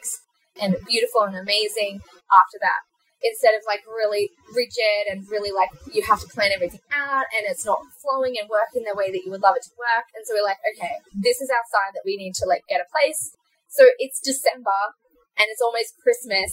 [0.60, 2.84] and beautiful and amazing after that
[3.20, 7.44] instead of like really rigid and really like you have to plan everything out and
[7.52, 10.08] it's not flowing and working the way that you would love it to work.
[10.16, 12.80] And so we're like, okay, this is our sign that we need to like get
[12.80, 13.36] a place.
[13.68, 14.96] So it's December
[15.36, 16.52] and it's almost Christmas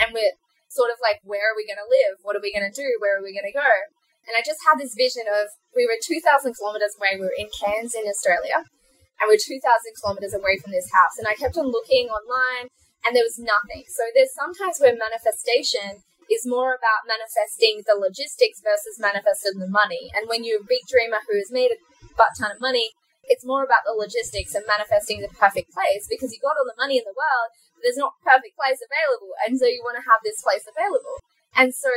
[0.00, 0.36] and we're
[0.72, 2.20] sort of like, where are we going to live?
[2.24, 2.88] What are we going to do?
[3.00, 3.72] Where are we going to go?
[4.28, 6.20] And I just had this vision of we were 2,000
[6.52, 7.16] kilometers away.
[7.16, 8.68] We were in Cairns in Australia
[9.18, 9.64] and we're 2,000
[9.98, 11.16] kilometers away from this house.
[11.16, 12.68] And I kept on looking online
[13.08, 13.88] and there was nothing.
[13.88, 20.12] So there's sometimes where manifestation is more about manifesting the logistics versus manifesting the money.
[20.12, 21.80] And when you're a big dreamer who has made a
[22.20, 22.92] butt ton of money,
[23.28, 26.76] it's more about the logistics and manifesting the perfect place because you got all the
[26.76, 29.32] money in the world, but there's not perfect place available.
[29.44, 31.16] And so you want to have this place available.
[31.56, 31.92] And so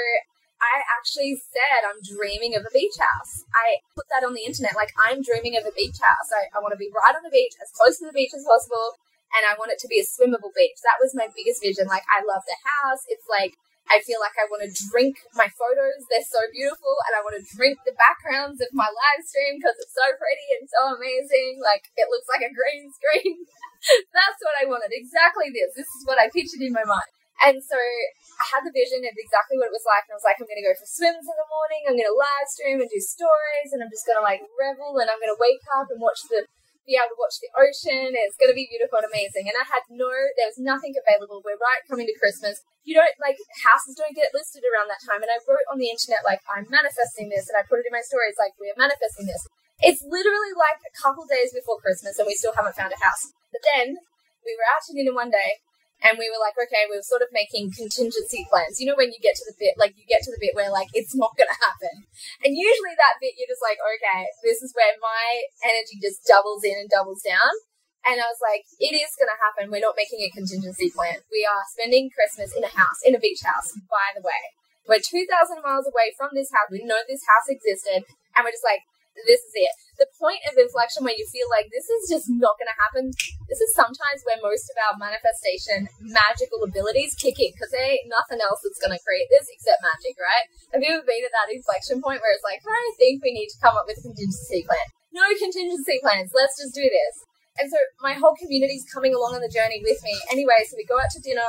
[0.61, 3.43] I actually said I'm dreaming of a beach house.
[3.51, 6.29] I put that on the internet, like I'm dreaming of a beach house.
[6.29, 8.45] I, I want to be right on the beach, as close to the beach as
[8.45, 10.79] possible and I want it to be a swimmable beach.
[10.83, 11.87] That was my biggest vision.
[11.87, 13.07] Like, I love the house.
[13.07, 13.55] It's like,
[13.87, 16.03] I feel like I want to drink my photos.
[16.11, 16.91] They're so beautiful.
[17.07, 20.47] And I want to drink the backgrounds of my live stream because it's so pretty
[20.59, 21.63] and so amazing.
[21.63, 23.47] Like, it looks like a green screen.
[24.15, 24.91] That's what I wanted.
[24.91, 25.79] Exactly this.
[25.79, 27.11] This is what I pictured in my mind.
[27.41, 30.05] And so I had the vision of exactly what it was like.
[30.05, 31.81] And I was like, I'm going to go for swims in the morning.
[31.89, 33.73] I'm going to live stream and do stories.
[33.73, 35.01] And I'm just going to like revel.
[35.01, 36.45] And I'm going to wake up and watch the
[36.89, 38.17] be able to watch the ocean.
[38.17, 39.45] It's going to be beautiful and amazing.
[39.45, 41.45] And I had no, there was nothing available.
[41.45, 42.57] We're right coming to Christmas.
[42.81, 45.21] You don't, like, houses don't get listed around that time.
[45.21, 47.45] And I wrote on the internet, like, I'm manifesting this.
[47.45, 49.45] And I put it in my stories, like, we're manifesting this.
[49.81, 53.33] It's literally like a couple days before Christmas and we still haven't found a house.
[53.49, 53.97] But then
[54.45, 55.61] we were out to dinner one day
[56.01, 58.81] and we were like, okay, we were sort of making contingency plans.
[58.81, 60.73] You know, when you get to the bit, like you get to the bit where
[60.73, 62.09] like it's not going to happen.
[62.41, 66.65] And usually that bit, you're just like, okay, this is where my energy just doubles
[66.65, 67.53] in and doubles down.
[68.01, 69.69] And I was like, it is going to happen.
[69.69, 71.21] We're not making a contingency plan.
[71.29, 74.57] We are spending Christmas in a house, in a beach house, by the way.
[74.89, 75.29] We're 2,000
[75.61, 76.73] miles away from this house.
[76.73, 78.09] We know this house existed.
[78.33, 78.81] And we're just like,
[79.27, 79.73] this is it.
[79.99, 83.03] The point of inflection where you feel like this is just not going to happen,
[83.51, 88.09] this is sometimes where most of our manifestation magical abilities kick in because there ain't
[88.09, 90.45] nothing else that's going to create this except magic, right?
[90.73, 93.51] Have you ever been at that inflection point where it's like, I think we need
[93.53, 94.87] to come up with a contingency plan?
[95.11, 96.31] No contingency plans.
[96.31, 97.15] Let's just do this.
[97.59, 100.15] And so my whole community's coming along on the journey with me.
[100.31, 101.45] Anyway, so we go out to dinner.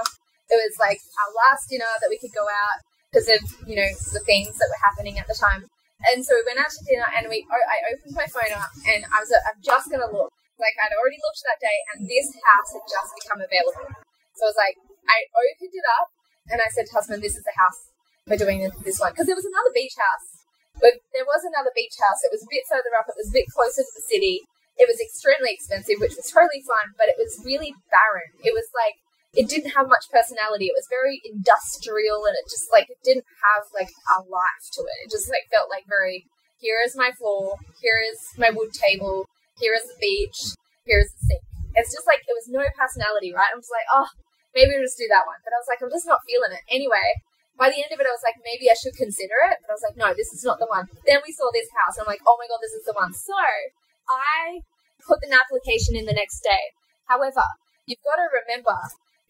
[0.50, 3.88] It was like our last dinner that we could go out because of, you know,
[4.12, 5.70] the things that were happening at the time.
[6.10, 9.06] And so we went out to dinner, and we I opened my phone up, and
[9.06, 10.34] I was like, I'm just gonna look.
[10.58, 13.86] Like I'd already looked that day, and this house had just become available.
[14.34, 16.08] So I was like, I opened it up,
[16.50, 17.90] and I said to husband, "This is the house
[18.26, 20.42] we're doing this one," because there was another beach house,
[20.82, 22.22] but there was another beach house.
[22.26, 23.06] It was a bit further up.
[23.06, 24.42] It was a bit closer to the city.
[24.78, 28.30] It was extremely expensive, which was totally fine, but it was really barren.
[28.42, 28.98] It was like
[29.32, 30.68] it didn't have much personality.
[30.68, 34.84] It was very industrial and it just like it didn't have like a life to
[34.84, 35.08] it.
[35.08, 36.28] It just like felt like very
[36.60, 39.26] here is my floor, here is my wood table,
[39.58, 41.42] here is the beach, here is the sink.
[41.74, 43.50] It's just like it was no personality, right?
[43.50, 44.06] I was like, oh,
[44.52, 45.40] maybe we'll just do that one.
[45.40, 46.62] But I was like, I'm just not feeling it.
[46.68, 47.08] Anyway,
[47.56, 49.64] by the end of it, I was like, maybe I should consider it.
[49.64, 50.92] But I was like, no, this is not the one.
[51.08, 53.16] Then we saw this house, and I'm like, oh my god, this is the one.
[53.16, 54.60] So I
[55.08, 56.76] put an application in the next day.
[57.08, 57.48] However,
[57.88, 58.76] you've got to remember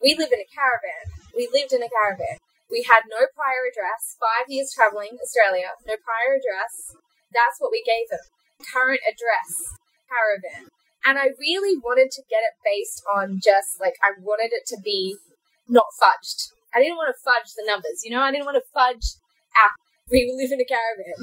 [0.03, 1.07] we live in a caravan.
[1.33, 2.43] We lived in a caravan.
[2.69, 6.99] We had no prior address, five years traveling Australia, no prior address.
[7.31, 8.27] That's what we gave them.
[8.61, 9.79] Current address,
[10.11, 10.69] caravan.
[11.05, 14.79] And I really wanted to get it based on just like, I wanted it to
[14.83, 15.17] be
[15.69, 16.55] not fudged.
[16.75, 19.21] I didn't want to fudge the numbers, you know, I didn't want to fudge
[19.53, 19.71] our,
[20.11, 21.21] we live in a caravan.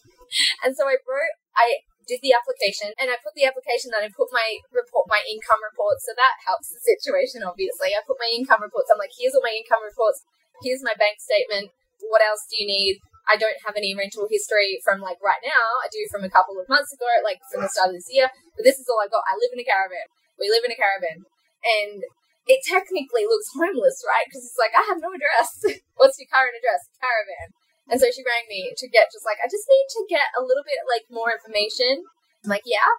[0.64, 4.10] and so I wrote, I did the application and I put the application and I
[4.10, 5.98] put my report, my income report.
[6.00, 7.92] So that helps the situation, obviously.
[7.92, 8.88] I put my income reports.
[8.88, 10.22] I'm like, here's all my income reports.
[10.62, 11.74] Here's my bank statement.
[12.06, 13.02] What else do you need?
[13.26, 15.82] I don't have any rental history from like right now.
[15.82, 18.30] I do from a couple of months ago, like from the start of this year.
[18.54, 19.26] But this is all I got.
[19.26, 20.06] I live in a caravan.
[20.38, 21.26] We live in a caravan.
[21.66, 22.06] And
[22.46, 24.22] it technically looks homeless, right?
[24.30, 25.58] Because it's like, I have no address.
[25.98, 26.86] What's your current address?
[27.02, 27.50] Caravan.
[27.86, 30.42] And so she rang me to get just like, I just need to get a
[30.42, 32.02] little bit like more information.
[32.42, 32.90] I'm like, yeah.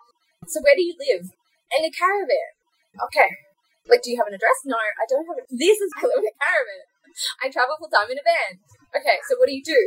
[0.48, 1.28] So where do you live?
[1.76, 2.56] In a caravan.
[3.12, 3.28] Okay.
[3.88, 4.64] Like, do you have an address?
[4.64, 5.48] No, I don't have it.
[5.56, 6.84] This is I live in a caravan.
[7.44, 8.60] I travel full time in a van.
[8.96, 9.80] Okay, so what do you do?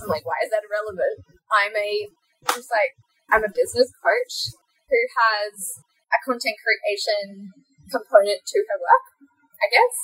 [0.00, 1.24] I'm like, why is that irrelevant?
[1.52, 2.08] I'm a,
[2.52, 2.96] just like,
[3.32, 4.54] I'm a business coach
[4.88, 5.82] who has
[6.14, 7.52] a content creation
[7.90, 9.06] component to her work,
[9.60, 9.96] I guess.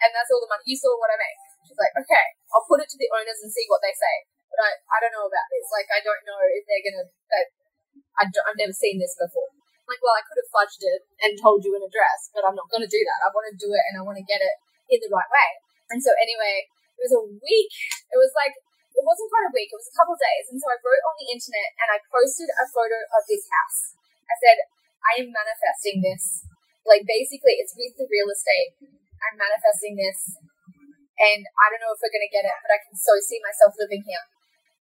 [0.00, 0.64] And that's all the money.
[0.66, 1.53] You saw what I make.
[1.76, 4.14] Like, okay, I'll put it to the owners and see what they say.
[4.50, 5.66] But I, I don't know about this.
[5.74, 7.04] Like, I don't know if they're to,
[7.34, 9.50] I I've never seen this before.
[9.84, 12.70] Like, well, I could have fudged it and told you an address, but I'm not
[12.72, 13.20] going to do that.
[13.20, 14.56] I want to do it and I want to get it
[14.88, 15.50] in the right way.
[15.92, 16.64] And so anyway,
[16.96, 17.74] it was a week.
[18.08, 18.56] It was like,
[18.94, 19.68] it wasn't quite a week.
[19.68, 20.48] It was a couple days.
[20.48, 23.92] And so I wrote on the internet and I posted a photo of this house.
[24.24, 24.56] I said,
[25.04, 26.48] I am manifesting this.
[26.88, 28.80] Like basically, it's with the real estate.
[28.80, 30.36] I'm manifesting this,
[31.18, 33.74] and I don't know if we're gonna get it, but I can so see myself
[33.78, 34.24] living here.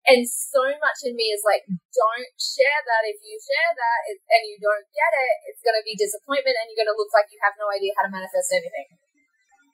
[0.03, 3.07] And so much in me is like, don't share that.
[3.07, 6.67] If you share that and you don't get it, it's going to be disappointment and
[6.67, 8.99] you're going to look like you have no idea how to manifest anything.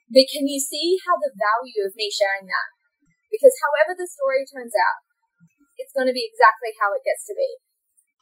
[0.06, 2.68] But can you see how the value of me sharing that?
[3.26, 5.02] Because however the story turns out,
[5.82, 7.58] it's going to be exactly how it gets to be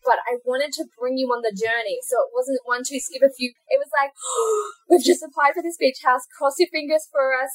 [0.06, 2.00] but I wanted to bring you on the journey.
[2.06, 3.52] So it wasn't one, two, skip a few.
[3.68, 6.24] It was like, oh, we've just applied for this beach house.
[6.32, 7.52] Cross your fingers for us.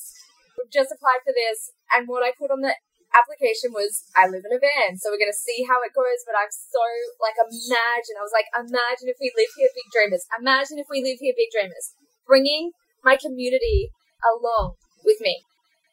[0.72, 1.72] Just applied for this.
[1.92, 2.76] And what I put on the
[3.14, 4.98] application was, I live in a van.
[4.98, 6.26] So we're to see how it goes.
[6.26, 6.84] But I'm so
[7.22, 8.18] like, imagine.
[8.18, 10.26] I was like, imagine if we live here, big dreamers.
[10.34, 11.94] Imagine if we live here, big dreamers.
[12.26, 12.72] Bringing
[13.04, 13.92] my community
[14.24, 15.44] along with me.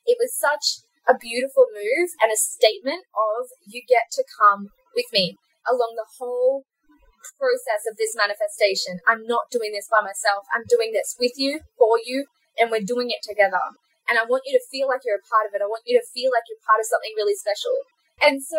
[0.07, 5.11] It was such a beautiful move and a statement of you get to come with
[5.13, 5.37] me
[5.69, 6.65] along the whole
[7.37, 9.01] process of this manifestation.
[9.05, 10.47] I'm not doing this by myself.
[10.55, 12.27] I'm doing this with you, for you,
[12.59, 13.61] and we're doing it together.
[14.11, 15.63] And I want you to feel like you're a part of it.
[15.63, 17.71] I want you to feel like you're part of something really special.
[18.19, 18.59] And so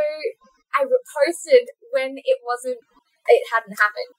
[0.72, 2.80] I posted when it wasn't,
[3.28, 4.16] it hadn't happened.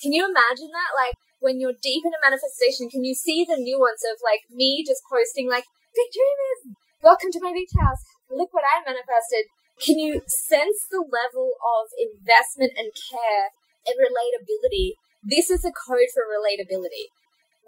[0.00, 0.96] Can you imagine that?
[0.96, 4.80] Like when you're deep in a manifestation, can you see the nuance of like me
[4.80, 8.00] just posting like, big dreamers, welcome to my beach house.
[8.32, 9.52] Look what I manifested.
[9.84, 13.52] Can you sense the level of investment and care
[13.84, 14.96] and relatability?
[15.20, 17.12] This is a code for relatability.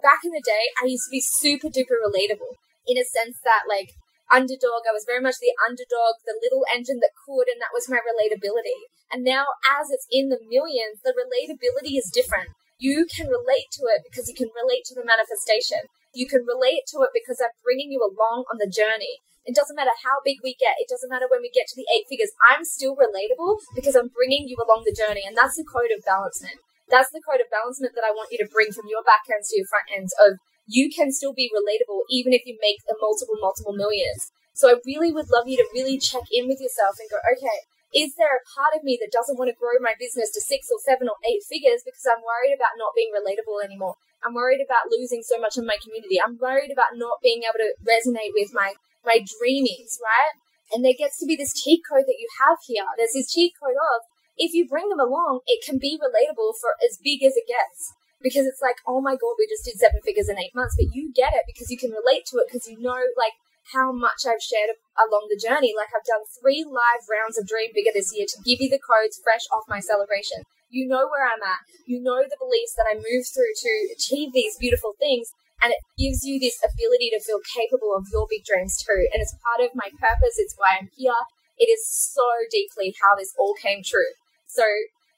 [0.01, 2.57] Back in the day, I used to be super duper relatable
[2.87, 3.95] in a sense that, like,
[4.31, 7.91] underdog, I was very much the underdog, the little engine that could, and that was
[7.91, 8.89] my relatability.
[9.11, 12.55] And now, as it's in the millions, the relatability is different.
[12.81, 15.87] You can relate to it because you can relate to the manifestation.
[16.11, 19.21] You can relate to it because I'm bringing you along on the journey.
[19.45, 20.79] It doesn't matter how big we get.
[20.79, 22.31] It doesn't matter when we get to the eight figures.
[22.39, 25.23] I'm still relatable because I'm bringing you along the journey.
[25.27, 26.63] And that's the code of balancement.
[26.87, 29.51] That's the code of balancement that I want you to bring from your back ends
[29.51, 32.95] to your front ends of you can still be relatable even if you make the
[32.99, 34.31] multiple, multiple millions.
[34.53, 37.65] So I really would love you to really check in with yourself and go, okay,
[37.93, 40.69] is there a part of me that doesn't want to grow my business to six
[40.73, 43.97] or seven or eight figures because I'm worried about not being relatable anymore?
[44.25, 46.17] I'm worried about losing so much of my community.
[46.17, 48.73] I'm worried about not being able to resonate with my
[49.05, 50.33] my dreamies, right?
[50.71, 52.87] And there gets to be this cheat code that you have here.
[52.97, 54.07] There's this cheat code of
[54.37, 57.93] if you bring them along, it can be relatable for as big as it gets.
[58.23, 60.95] Because it's like, oh my god, we just did seven figures in eight months, but
[60.95, 63.35] you get it because you can relate to it because you know like
[63.71, 65.75] how much I've shared along the journey.
[65.75, 68.81] Like I've done three live rounds of Dream Bigger this year to give you the
[68.81, 70.43] codes fresh off my celebration.
[70.71, 71.67] You know where I'm at.
[71.85, 75.29] You know the beliefs that I move through to achieve these beautiful things
[75.61, 79.07] and it gives you this ability to feel capable of your big dreams too.
[79.13, 80.35] And it's part of my purpose.
[80.35, 81.23] It's why I'm here.
[81.57, 84.11] It is so deeply how this all came true.
[84.47, 84.65] So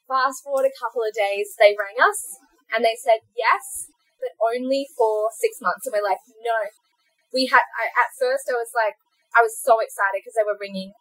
[0.06, 2.38] fast forward a couple of days, they rang us
[2.74, 5.86] and they said yes, but only for six months.
[5.86, 6.58] And we're like, no.
[7.34, 8.96] We had I, at first I was like,
[9.34, 10.94] I was so excited because they were ringing,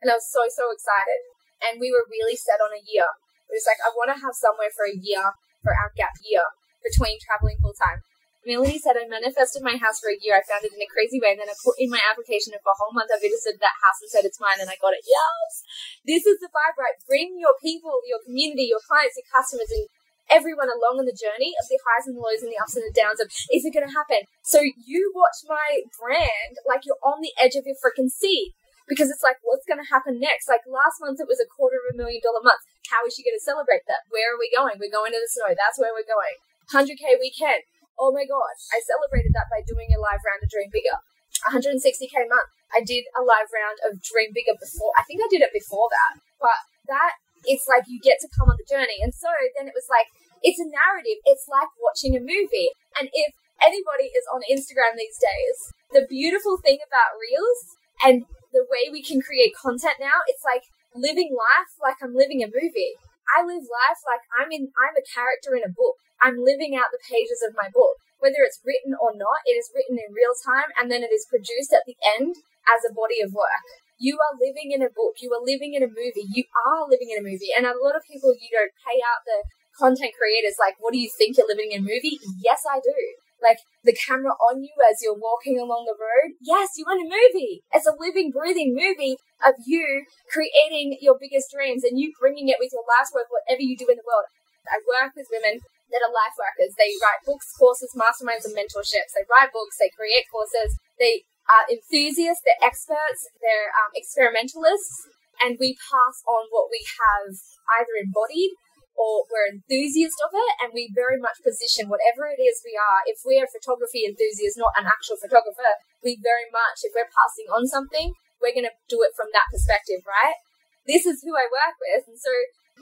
[0.00, 1.20] and I was so so excited.
[1.60, 3.08] And we were really set on a year.
[3.50, 6.46] It was like I want to have somewhere for a year for our gap year
[6.84, 8.04] between traveling full time.
[8.44, 10.36] Melanie said, I manifested my house for a year.
[10.36, 11.32] I found it in a crazy way.
[11.32, 13.80] And then I put in my application and for a whole month I visited that
[13.80, 15.00] house and said it's mine and I got it.
[15.08, 15.64] Yes!
[16.04, 16.96] This is the vibe, right?
[17.08, 19.88] Bring your people, your community, your clients, your customers, and
[20.30, 22.84] everyone along on the journey of the highs and the lows and the ups and
[22.84, 24.24] the downs of is it going to happen?
[24.44, 28.56] So you watch my brand like you're on the edge of your freaking seat
[28.88, 30.48] because it's like, what's going to happen next?
[30.48, 32.60] Like last month, it was a quarter of a million dollar month.
[32.92, 34.04] How is she going to celebrate that?
[34.12, 34.76] Where are we going?
[34.76, 35.56] We're going to the snow.
[35.56, 36.36] That's where we're going.
[36.72, 37.64] 100K weekend.
[37.94, 40.98] Oh my god, I celebrated that by doing a live round of Dream Bigger.
[41.46, 42.50] 160k month.
[42.74, 44.90] I did a live round of Dream Bigger before.
[44.98, 46.18] I think I did it before that.
[46.40, 46.58] But
[46.90, 49.00] that it's like you get to come on the journey.
[49.02, 49.28] And so
[49.58, 50.08] then it was like
[50.44, 51.18] it's a narrative.
[51.24, 52.72] It's like watching a movie.
[53.00, 53.32] And if
[53.64, 55.56] anybody is on Instagram these days,
[55.92, 57.60] the beautiful thing about Reels
[58.04, 62.44] and the way we can create content now, it's like living life like I'm living
[62.44, 62.94] a movie.
[63.24, 65.96] I live life like I'm in I'm a character in a book.
[66.22, 67.98] I'm living out the pages of my book.
[68.20, 71.28] Whether it's written or not, it is written in real time and then it is
[71.28, 73.64] produced at the end as a body of work.
[73.98, 75.20] You are living in a book.
[75.22, 76.26] You are living in a movie.
[76.26, 77.50] You are living in a movie.
[77.56, 79.46] And a lot of people, you don't pay out the
[79.78, 82.18] content creators like, what do you think you're living in a movie?
[82.42, 82.94] Yes, I do.
[83.42, 86.38] Like the camera on you as you're walking along the road.
[86.40, 87.60] Yes, you're in a movie.
[87.74, 92.56] It's a living, breathing movie of you creating your biggest dreams and you bringing it
[92.58, 94.24] with your life's work, whatever you do in the world.
[94.64, 95.60] I work with women
[95.92, 96.72] that are life workers.
[96.80, 99.12] They write books, courses, masterminds, and mentorships.
[99.12, 105.08] They write books, they create courses, they are enthusiasts, they're experts, they're um, experimentalists,
[105.40, 107.36] and we pass on what we have
[107.80, 108.56] either embodied
[108.94, 113.02] or we're enthusiasts of it and we very much position whatever it is we are.
[113.06, 117.50] If we're a photography enthusiast not an actual photographer we very much if we're passing
[117.50, 120.38] on something we're going to do it from that perspective right?
[120.86, 122.30] This is who i work with and so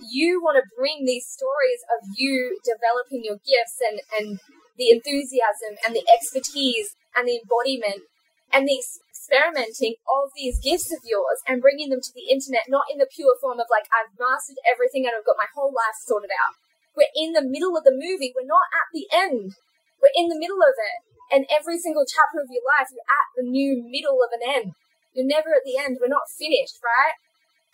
[0.04, 4.36] you want to bring these stories of you developing your gifts and and
[4.76, 8.04] the enthusiasm and the expertise and the embodiment
[8.52, 12.86] and the experimenting of these gifts of yours and bringing them to the internet, not
[12.92, 15.96] in the pure form of like, I've mastered everything and I've got my whole life
[16.04, 16.60] sorted out.
[16.92, 18.36] We're in the middle of the movie.
[18.36, 19.56] We're not at the end.
[19.96, 20.98] We're in the middle of it.
[21.32, 24.76] And every single chapter of your life, you're at the new middle of an end.
[25.16, 25.96] You're never at the end.
[25.96, 27.16] We're not finished, right?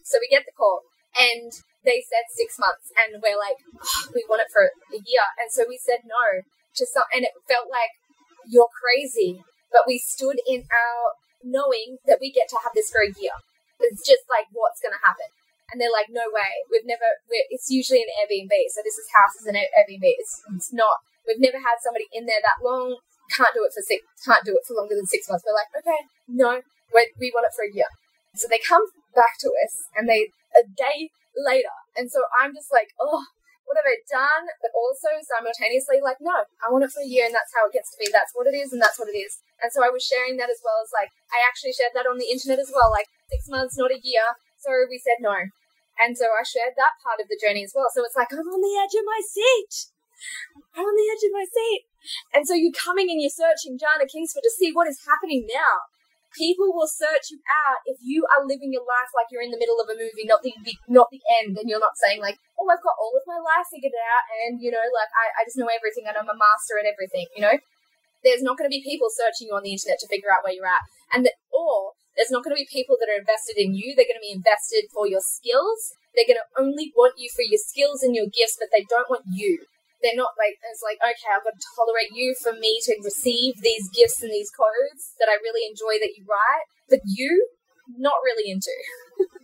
[0.06, 0.86] So we get the call
[1.18, 1.50] and
[1.82, 5.26] they said six months and we're like, oh, we want it for a year.
[5.42, 6.46] And so we said no
[6.78, 7.90] to some, and it felt like
[8.46, 9.42] you're crazy.
[9.72, 11.00] But we stood in our
[11.44, 13.36] knowing that we get to have this for a year.
[13.78, 15.30] It's just like what's going to happen.
[15.70, 16.64] And they're like, no way.
[16.72, 17.20] We've never,
[17.52, 18.72] it's usually an Airbnb.
[18.72, 20.16] So this is houses and Airbnb.
[20.16, 22.96] It's, it's not, we've never had somebody in there that long.
[23.36, 25.44] Can't do it for six, can't do it for longer than six months.
[25.44, 26.64] We're like, okay, no,
[27.20, 27.92] we want it for a year.
[28.34, 31.76] So they come back to us and they, a day later.
[31.92, 33.28] And so I'm just like, oh,
[33.68, 34.48] what have I done?
[34.64, 37.76] But also simultaneously, like, no, I want it for a year and that's how it
[37.76, 38.08] gets to be.
[38.08, 39.44] That's what it is and that's what it is.
[39.60, 42.16] And so I was sharing that as well as like, I actually shared that on
[42.16, 44.24] the internet as well, like six months, not a year.
[44.56, 45.36] So we said no.
[46.00, 47.92] And so I shared that part of the journey as well.
[47.92, 49.92] So it's like, I'm on the edge of my seat.
[50.72, 51.82] I'm on the edge of my seat.
[52.32, 55.92] And so you're coming and you're searching Jana Kingsford to see what is happening now
[56.38, 59.58] people will search you out if you are living your life like you're in the
[59.58, 60.54] middle of a movie, not the
[60.86, 63.66] not the end, and you're not saying like, "Oh, I've got all of my life
[63.66, 66.78] figured out," and you know, like I, I just know everything and I'm a master
[66.78, 67.26] at everything.
[67.34, 67.56] You know,
[68.22, 70.54] there's not going to be people searching you on the internet to figure out where
[70.54, 73.74] you're at, and that, or there's not going to be people that are invested in
[73.74, 73.98] you.
[73.98, 75.98] They're going to be invested for your skills.
[76.14, 79.10] They're going to only want you for your skills and your gifts, but they don't
[79.10, 79.66] want you
[80.00, 83.58] they're not like it's like okay i've got to tolerate you for me to receive
[83.60, 87.48] these gifts and these codes that i really enjoy that you write but you
[87.96, 88.72] not really into.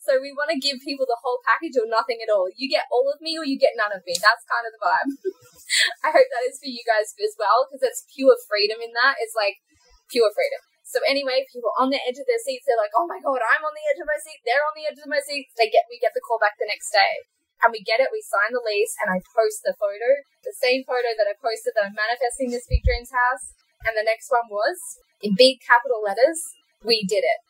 [0.00, 2.48] So we want to give people the whole package or nothing at all.
[2.56, 4.16] You get all of me or you get none of me.
[4.16, 5.12] That's kind of the vibe.
[6.08, 9.20] I hope that is for you guys as well because it's pure freedom in that.
[9.20, 9.60] It's like
[10.08, 10.64] pure freedom.
[10.88, 13.60] So anyway, people on the edge of their seats, they're like, "Oh my god, I'm
[13.60, 14.40] on the edge of my seat.
[14.48, 16.64] They're on the edge of my seat." They get we get the call back the
[16.64, 17.28] next day
[17.60, 20.08] and we get it, we sign the lease, and I post the photo,
[20.44, 23.52] the same photo that I posted that I'm manifesting this Big Dreams house.
[23.84, 24.76] And the next one was
[25.24, 26.40] in big capital letters,
[26.84, 27.40] we did it.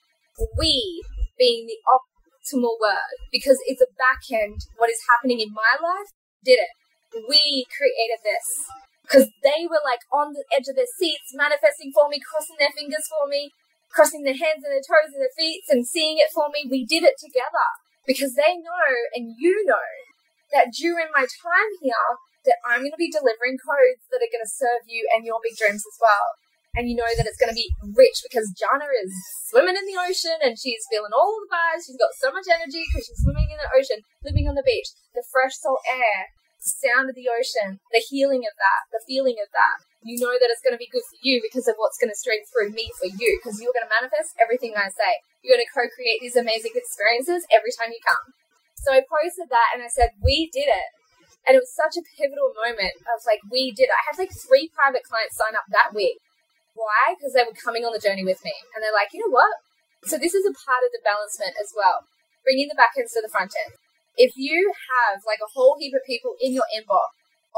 [0.58, 1.02] We
[1.38, 6.10] being the optimal word because it's a back end, what is happening in my life,
[6.44, 6.72] did it.
[7.26, 8.46] We created this
[9.02, 12.70] because they were like on the edge of their seats, manifesting for me, crossing their
[12.70, 13.50] fingers for me,
[13.90, 16.70] crossing their hands and their toes and their feet, and seeing it for me.
[16.70, 17.66] We did it together
[18.10, 19.90] because they know and you know
[20.50, 22.10] that during my time here
[22.42, 25.38] that I'm going to be delivering codes that are going to serve you and your
[25.38, 26.34] big dreams as well.
[26.74, 29.10] And you know that it's going to be rich because Jana is
[29.50, 31.86] swimming in the ocean and she's feeling all the vibes.
[31.86, 34.90] She's got so much energy because she's swimming in the ocean, living on the beach,
[35.14, 36.30] the fresh salt air,
[36.60, 39.80] the sound of the ocean, the healing of that, the feeling of that.
[40.00, 42.16] You know that it's going to be good for you because of what's going to
[42.16, 45.20] stream through me for you because you're going to manifest everything I say.
[45.44, 48.32] You're going to co create these amazing experiences every time you come.
[48.80, 50.88] So I posted that and I said, We did it.
[51.48, 53.96] And it was such a pivotal moment of like, we did it.
[53.96, 56.20] I had like three private clients sign up that week.
[56.76, 57.16] Why?
[57.16, 58.52] Because they were coming on the journey with me.
[58.76, 59.52] And they're like, you know what?
[60.04, 62.04] So this is a part of the balancement as well.
[62.44, 63.76] Bringing the back ends to the front end.
[64.16, 67.14] If you have like a whole heap of people in your inbox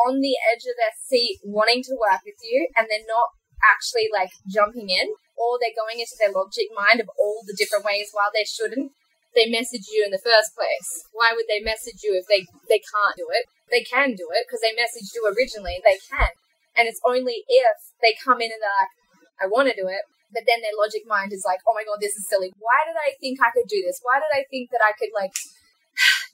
[0.08, 4.08] on the edge of their seat wanting to work with you and they're not actually
[4.12, 8.08] like jumping in or they're going into their logic mind of all the different ways
[8.12, 8.92] while they shouldn't
[9.34, 11.08] they message you in the first place.
[11.12, 13.48] Why would they message you if they, they can't do it?
[13.72, 15.80] They can do it because they messaged you originally.
[15.80, 16.32] They can.
[16.76, 18.94] And it's only if they come in and they're like,
[19.40, 20.04] I want to do it.
[20.32, 22.52] But then their logic mind is like, oh my God, this is silly.
[22.56, 24.00] Why did I think I could do this?
[24.00, 25.32] Why did I think that I could like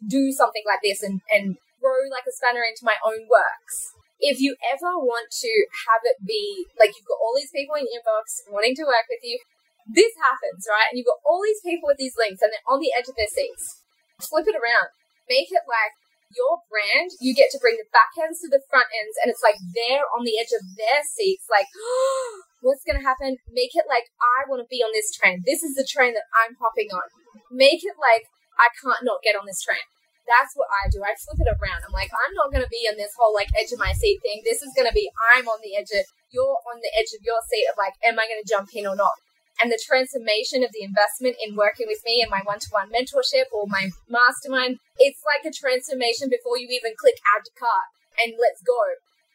[0.04, 3.94] do something like this and, and throw like a spanner into my own works?
[4.18, 5.52] If you ever want to
[5.86, 9.06] have it be like you've got all these people in your inbox wanting to work
[9.06, 9.38] with you,
[9.86, 10.90] this happens, right?
[10.90, 13.14] And you've got all these people with these links and they're on the edge of
[13.14, 13.86] their seats.
[14.18, 14.90] Flip it around.
[15.30, 15.94] Make it like
[16.34, 19.40] your brand, you get to bring the back ends to the front ends, and it's
[19.40, 21.68] like they're on the edge of their seats, like,
[22.60, 23.40] what's going to happen?
[23.48, 25.42] Make it like I want to be on this train.
[25.46, 27.06] This is the train that I'm hopping on.
[27.48, 28.28] Make it like
[28.58, 29.86] I can't not get on this train.
[30.28, 31.00] That's what I do.
[31.00, 31.88] I flip it around.
[31.88, 34.20] I'm like, I'm not going to be in this whole like edge of my seat
[34.20, 34.44] thing.
[34.44, 37.24] This is going to be I'm on the edge of, you're on the edge of
[37.24, 39.16] your seat of like, am I going to jump in or not?
[39.58, 43.66] and the transformation of the investment in working with me in my one-to-one mentorship or
[43.66, 48.62] my mastermind it's like a transformation before you even click add to cart and let's
[48.62, 48.78] go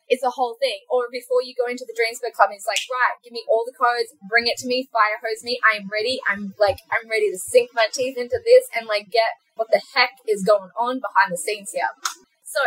[0.09, 3.15] it's a whole thing or before you go into the dreamsburg club it's like right
[3.23, 6.53] give me all the codes bring it to me fire hose me i'm ready i'm
[6.59, 10.19] like i'm ready to sink my teeth into this and like get what the heck
[10.27, 11.91] is going on behind the scenes here
[12.43, 12.61] so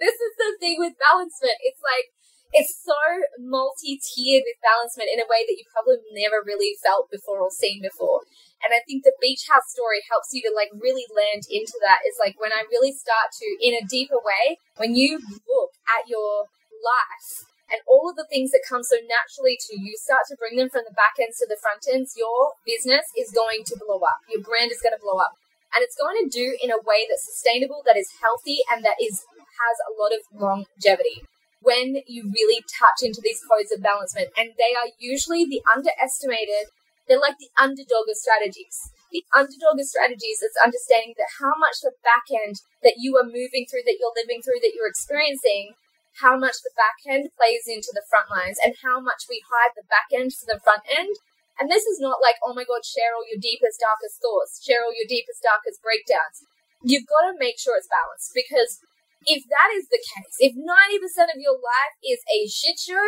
[0.00, 2.12] this is the thing with balancement it's like
[2.52, 2.96] it's so
[3.36, 7.82] multi-tiered with balancement in a way that you probably never really felt before or seen
[7.84, 8.24] before.
[8.64, 12.08] And I think the beach house story helps you to like really land into that.
[12.08, 16.08] Is like when I really start to, in a deeper way, when you look at
[16.08, 16.48] your
[16.82, 20.56] life and all of the things that come so naturally to you, start to bring
[20.56, 24.00] them from the back ends to the front ends, your business is going to blow
[24.00, 24.24] up.
[24.24, 25.36] Your brand is going to blow up.
[25.76, 28.96] And it's going to do in a way that's sustainable, that is healthy, and that
[28.96, 31.26] is has a lot of longevity
[31.60, 34.32] when you really touch into these codes of balancement.
[34.38, 36.72] And they are usually the underestimated,
[37.04, 38.94] they're like the underdog of strategies.
[39.12, 43.26] The underdog of strategies is understanding that how much the back end that you are
[43.26, 45.74] moving through, that you're living through, that you're experiencing,
[46.20, 49.74] how much the back end plays into the front lines and how much we hide
[49.74, 51.14] the back end for the front end.
[51.58, 54.86] And this is not like, oh my God, share all your deepest, darkest thoughts, share
[54.86, 56.46] all your deepest, darkest breakdowns.
[56.86, 58.78] You've got to make sure it's balanced because
[59.26, 63.02] if that is the case, if 90% of your life is a shit show,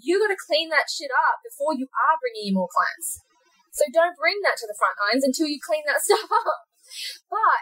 [0.00, 3.20] you got to clean that shit up before you are bringing in more clients.
[3.76, 6.64] So don't bring that to the front lines until you clean that stuff up.
[7.28, 7.60] But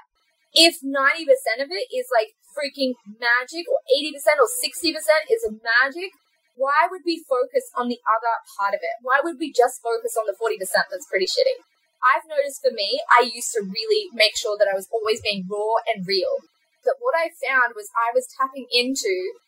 [0.54, 4.96] if 90% of it is like freaking magic or 80% or 60%
[5.28, 6.14] is a magic,
[6.54, 8.96] why would we focus on the other part of it?
[9.02, 11.58] Why would we just focus on the 40% that's pretty shitty?
[12.00, 15.48] I've noticed for me, I used to really make sure that I was always being
[15.50, 16.46] raw and real
[16.84, 19.40] that what I found was I was tapping into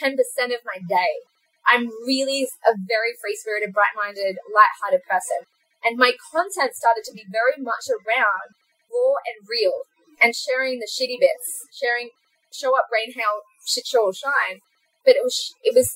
[0.00, 0.14] 10%
[0.54, 1.26] of my day.
[1.66, 5.44] I'm really a very free spirited, bright minded, light hearted person.
[5.84, 8.56] And my content started to be very much around
[8.88, 9.84] raw and real
[10.22, 12.14] and sharing the shitty bits, sharing
[12.54, 14.62] show up, rain, hail, shit, show, shine.
[15.04, 15.90] But it was, it was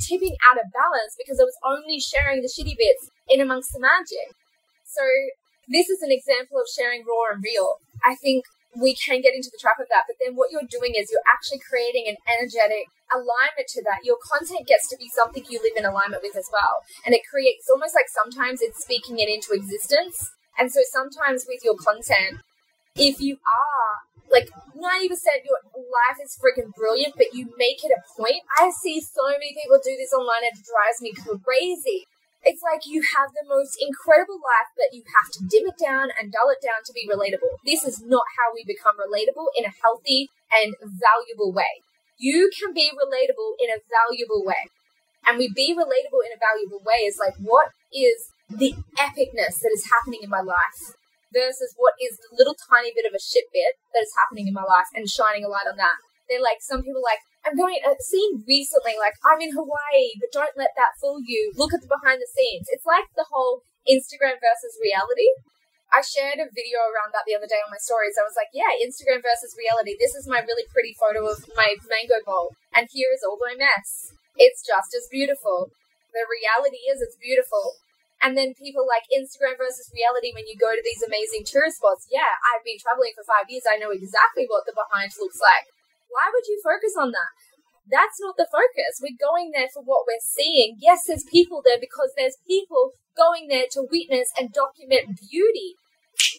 [0.00, 3.80] tipping out of balance because I was only sharing the shitty bits in amongst the
[3.80, 4.32] magic.
[4.86, 5.02] So
[5.68, 7.80] this is an example of sharing raw and real.
[8.04, 8.44] I think
[8.76, 10.04] we can get into the trap of that.
[10.06, 14.02] But then what you're doing is you're actually creating an energetic alignment to that.
[14.02, 16.82] Your content gets to be something you live in alignment with as well.
[17.06, 20.34] And it creates almost like sometimes it's speaking it into existence.
[20.58, 22.42] And so sometimes with your content,
[22.94, 28.02] if you are like 90% your life is freaking brilliant, but you make it a
[28.18, 28.42] point.
[28.58, 32.10] I see so many people do this online it drives me crazy.
[32.42, 36.10] It's like you have the most incredible life, but you have to dim it down
[36.12, 37.56] and dull it down to be relatable.
[37.64, 41.80] This is not how we become relatable in a healthy and valuable way.
[42.18, 44.68] You can be relatable in a valuable way.
[45.24, 49.72] And we be relatable in a valuable way is like, what is the epicness that
[49.72, 50.92] is happening in my life
[51.34, 54.54] versus what is the little tiny bit of a shit bit that is happening in
[54.54, 55.98] my life and shining a light on that.
[56.30, 60.32] They're like, some people like, I'm going, I've seen recently, like, I'm in Hawaii, but
[60.32, 61.52] don't let that fool you.
[61.60, 62.72] Look at the behind the scenes.
[62.72, 65.28] It's like the whole Instagram versus reality.
[65.92, 68.16] I shared a video around that the other day on my stories.
[68.16, 69.94] I was like, yeah, Instagram versus reality.
[70.00, 73.52] This is my really pretty photo of my mango bowl, and here is all my
[73.54, 74.10] mess.
[74.34, 75.70] It's just as beautiful.
[76.16, 77.76] The reality is, it's beautiful.
[78.22, 82.08] And then people like Instagram versus reality when you go to these amazing tourist spots.
[82.08, 83.68] Yeah, I've been traveling for five years.
[83.68, 85.68] I know exactly what the behind looks like.
[86.08, 87.30] Why would you focus on that?
[87.84, 89.02] That's not the focus.
[89.04, 90.80] We're going there for what we're seeing.
[90.80, 95.76] Yes, there's people there because there's people going there to witness and document beauty.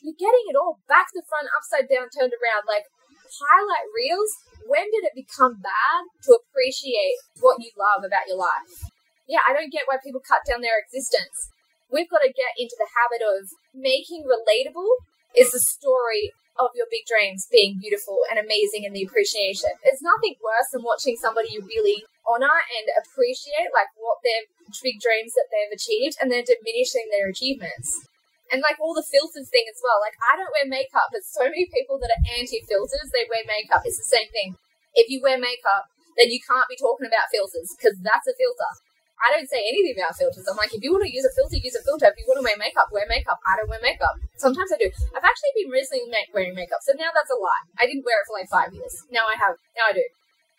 [0.02, 2.66] You're getting it all back to front, upside down, turned around.
[2.66, 2.90] Like
[3.30, 4.32] highlight reels.
[4.66, 8.90] When did it become bad to appreciate what you love about your life?
[9.30, 11.54] Yeah, I don't get why people cut down their existence.
[11.96, 15.00] We've got to get into the habit of making relatable
[15.32, 19.72] is the story of your big dreams being beautiful and amazing and the appreciation.
[19.80, 24.44] There's nothing worse than watching somebody you really honor and appreciate, like what their
[24.84, 28.04] big dreams that they've achieved, and then diminishing their achievements.
[28.52, 30.04] And like all the filters thing as well.
[30.04, 33.48] Like I don't wear makeup, but so many people that are anti filters, they wear
[33.48, 33.88] makeup.
[33.88, 34.60] It's the same thing.
[35.00, 35.88] If you wear makeup,
[36.20, 38.72] then you can't be talking about filters because that's a filter.
[39.16, 40.44] I don't say anything about filters.
[40.46, 42.12] I'm like, if you want to use a filter, use a filter.
[42.12, 43.40] If you want to wear makeup, wear makeup.
[43.48, 44.20] I don't wear makeup.
[44.36, 44.92] Sometimes I do.
[45.16, 47.66] I've actually been recently wearing makeup, so now that's a lie.
[47.80, 49.08] I didn't wear it for like five years.
[49.10, 49.56] Now I have.
[49.80, 50.06] Now I do.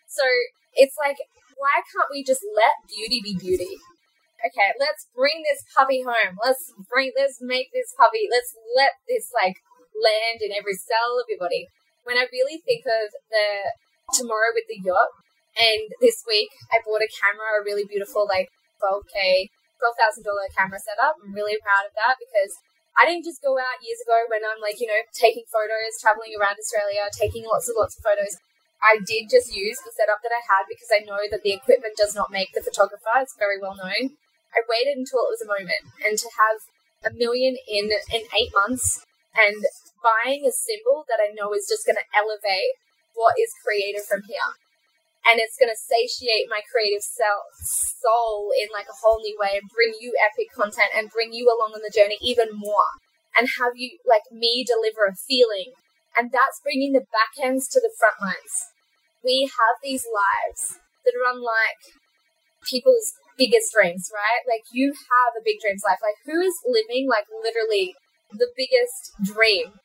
[0.09, 0.25] So
[0.73, 1.21] it's like,
[1.57, 3.77] why can't we just let beauty be beauty?
[4.37, 6.37] Okay, let's bring this puppy home.
[6.41, 9.57] Let's bring, let's make this puppy, let's let this like
[9.97, 11.65] land in every cell of your body.
[12.05, 13.73] When I really think of the
[14.13, 15.09] tomorrow with the yacht,
[15.57, 19.49] and this week I bought a camera, a really beautiful like 12k,
[19.81, 21.17] twelve thousand dollar camera setup.
[21.17, 22.53] I'm really proud of that because
[22.93, 26.37] I didn't just go out years ago when I'm like you know taking photos, traveling
[26.37, 28.37] around Australia, taking lots and lots of photos.
[28.77, 31.97] I did just use the setup that I had because I know that the equipment
[31.97, 33.17] does not make the photographer.
[33.17, 34.13] It's very well known.
[34.53, 36.61] I waited until it was a moment, and to have
[37.01, 39.01] a million in in eight months
[39.33, 39.65] and
[40.05, 42.77] buying a symbol that I know is just going to elevate
[43.13, 44.53] what is created from here
[45.27, 47.51] and it's going to satiate my creative self,
[47.99, 51.51] soul in like a whole new way and bring you epic content and bring you
[51.51, 52.95] along on the journey even more
[53.35, 55.75] and have you like me deliver a feeling.
[56.15, 58.71] And that's bringing the back ends to the front lines.
[59.21, 61.83] We have these lives that are unlike
[62.63, 64.41] people's biggest dreams right?
[64.47, 66.01] Like you have a big dreams life.
[66.01, 67.93] Like who is living like literally
[68.31, 69.77] the biggest dream?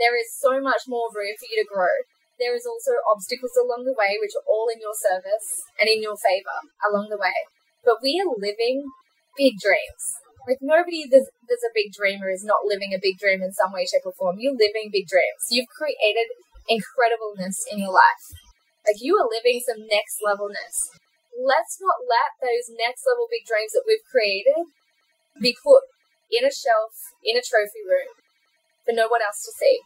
[0.00, 1.92] There is so much more room for you to grow
[2.40, 6.00] there is also obstacles along the way which are all in your service and in
[6.00, 7.36] your favor along the way.
[7.84, 8.88] But we are living
[9.36, 10.02] big dreams.
[10.48, 13.84] Like nobody that's, a big dreamer is not living a big dream in some way,
[13.84, 14.40] shape, or form.
[14.40, 15.52] You're living big dreams.
[15.52, 16.32] You've created
[16.70, 18.24] incredibleness in your life.
[18.88, 20.94] Like you are living some next levelness.
[21.36, 24.72] Let's not let those next level big dreams that we've created
[25.36, 25.84] be put
[26.32, 28.14] in a shelf in a trophy room
[28.86, 29.82] for no one else to see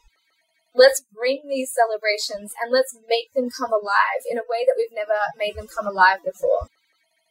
[0.74, 4.94] let's bring these celebrations and let's make them come alive in a way that we've
[4.94, 6.66] never made them come alive before.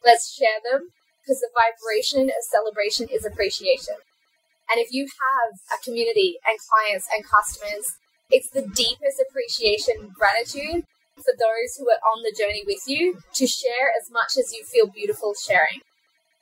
[0.04, 0.90] Let's share them
[1.20, 3.96] because the vibration of celebration is appreciation.
[4.72, 7.84] And if you have a community and clients and customers,
[8.30, 10.84] it's the deepest appreciation gratitude
[11.16, 14.64] for those who are on the journey with you to share as much as you
[14.64, 15.84] feel beautiful sharing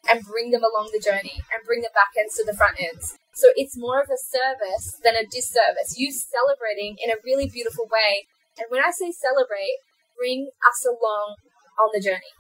[0.09, 3.19] and bring them along the journey and bring the back ends to the front ends.
[3.35, 5.97] So it's more of a service than a disservice.
[5.97, 8.29] You celebrating in a really beautiful way.
[8.59, 9.81] And when I say celebrate,
[10.19, 11.41] bring us along
[11.81, 12.37] on the journey.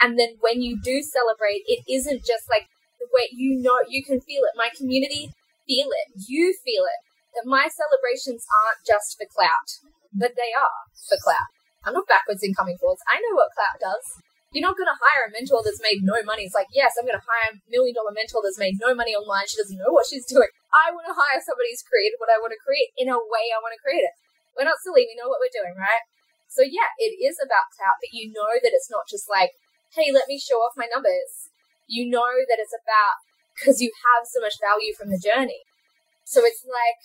[0.00, 2.68] And then when you do celebrate, it isn't just like
[2.98, 4.58] the way you know you can feel it.
[4.58, 5.30] My community
[5.66, 6.26] feel it.
[6.28, 7.00] You feel it.
[7.34, 9.68] That my celebrations aren't just for clout,
[10.12, 11.48] but they are for clout.
[11.84, 13.04] I'm not backwards in coming forwards.
[13.06, 14.25] I know what clout does.
[14.56, 16.48] You're not going to hire a mentor that's made no money.
[16.48, 19.12] It's like, yes, I'm going to hire a million dollar mentor that's made no money
[19.12, 19.44] online.
[19.44, 20.48] She doesn't know what she's doing.
[20.72, 23.52] I want to hire somebody who's created what I want to create in a way
[23.52, 24.16] I want to create it.
[24.56, 25.04] We're not silly.
[25.04, 26.00] We know what we're doing, right?
[26.48, 29.52] So yeah, it is about clout, but you know that it's not just like,
[29.92, 31.52] hey, let me show off my numbers.
[31.84, 33.20] You know that it's about
[33.52, 35.68] because you have so much value from the journey.
[36.24, 37.00] So it's like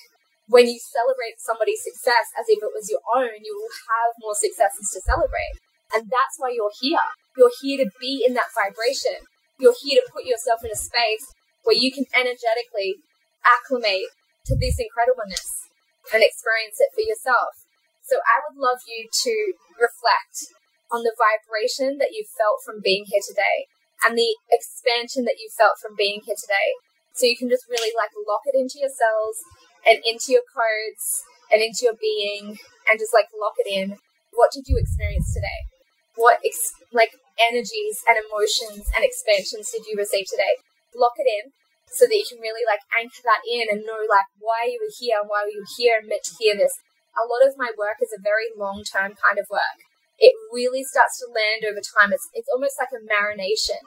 [0.47, 4.39] when you celebrate somebody's success as if it was your own, you will have more
[4.39, 5.60] successes to celebrate.
[5.94, 7.04] And that's why you're here.
[7.38, 9.28] You're here to be in that vibration.
[9.60, 11.28] You're here to put yourself in a space
[11.64, 13.00] where you can energetically
[13.46, 14.10] acclimate
[14.46, 15.70] to this incredibleness
[16.14, 17.68] and experience it for yourself.
[18.02, 19.34] So I would love you to
[19.78, 20.52] reflect
[20.92, 23.70] on the vibration that you felt from being here today
[24.04, 26.76] and the expansion that you felt from being here today.
[27.14, 29.38] So you can just really like lock it into your cells
[29.86, 31.24] and into your codes
[31.54, 32.58] and into your being
[32.89, 33.96] and just like lock it in.
[34.34, 35.81] What did you experience today?
[36.16, 40.59] What ex- like energies and emotions and expansions did you receive today?
[40.95, 41.55] Lock it in
[41.91, 44.95] so that you can really like anchor that in and know like why you were
[44.95, 46.72] here and why you were here and meant to hear this.
[47.16, 49.80] A lot of my work is a very long term kind of work.
[50.16, 52.16] It really starts to land over time.
[52.16, 53.84] It's it's almost like a marination.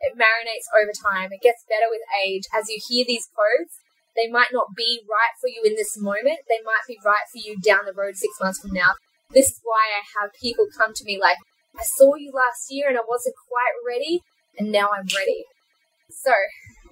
[0.00, 1.32] It marinates over time.
[1.32, 2.44] It gets better with age.
[2.52, 3.80] As you hear these codes,
[4.16, 6.44] they might not be right for you in this moment.
[6.48, 8.96] They might be right for you down the road six months from now.
[9.30, 11.36] This is why I have people come to me like,
[11.78, 14.22] I saw you last year and I wasn't quite ready,
[14.58, 15.44] and now I'm ready.
[16.10, 16.32] So,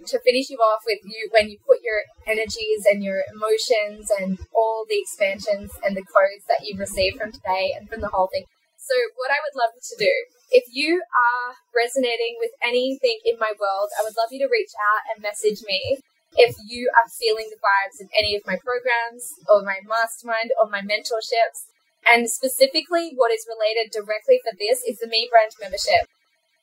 [0.07, 4.39] to finish you off with you, when you put your energies and your emotions and
[4.53, 8.29] all the expansions and the codes that you've received from today and from the whole
[8.29, 8.45] thing.
[8.77, 10.13] So, what I would love to do,
[10.53, 14.77] if you are resonating with anything in my world, I would love you to reach
[14.77, 16.05] out and message me.
[16.37, 20.69] If you are feeling the vibes of any of my programs or my mastermind or
[20.69, 21.71] my mentorships,
[22.07, 26.09] and specifically, what is related directly for this is the Me Brand membership.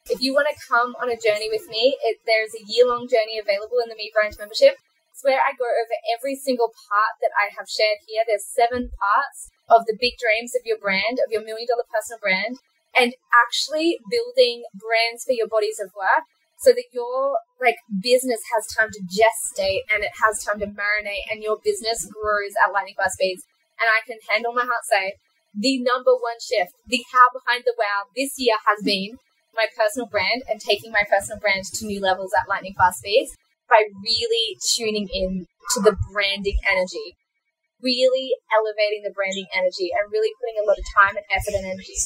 [0.10, 3.06] If you want to come on a journey with me, it, there's a year long
[3.06, 4.78] journey available in the Me Brand membership.
[5.14, 8.24] It's where I go over every single part that I have shared here.
[8.26, 12.18] There's seven parts of the big dreams of your brand, of your million dollar personal
[12.18, 12.58] brand,
[12.98, 16.26] and actually building brands for your bodies of work
[16.62, 21.26] so that your like business has time to gestate and it has time to marinate
[21.30, 23.44] and your business grows at lightning fast speeds.
[23.82, 25.18] And I can handle my heart say
[25.52, 29.20] the number one shift, the how behind the wow this year has been
[29.52, 33.36] my personal brand and taking my personal brand to new levels at lightning fast speeds
[33.68, 37.20] by really tuning in to the branding energy,
[37.84, 41.68] really elevating the branding energy and really putting a lot of time and effort and
[41.68, 42.00] energy.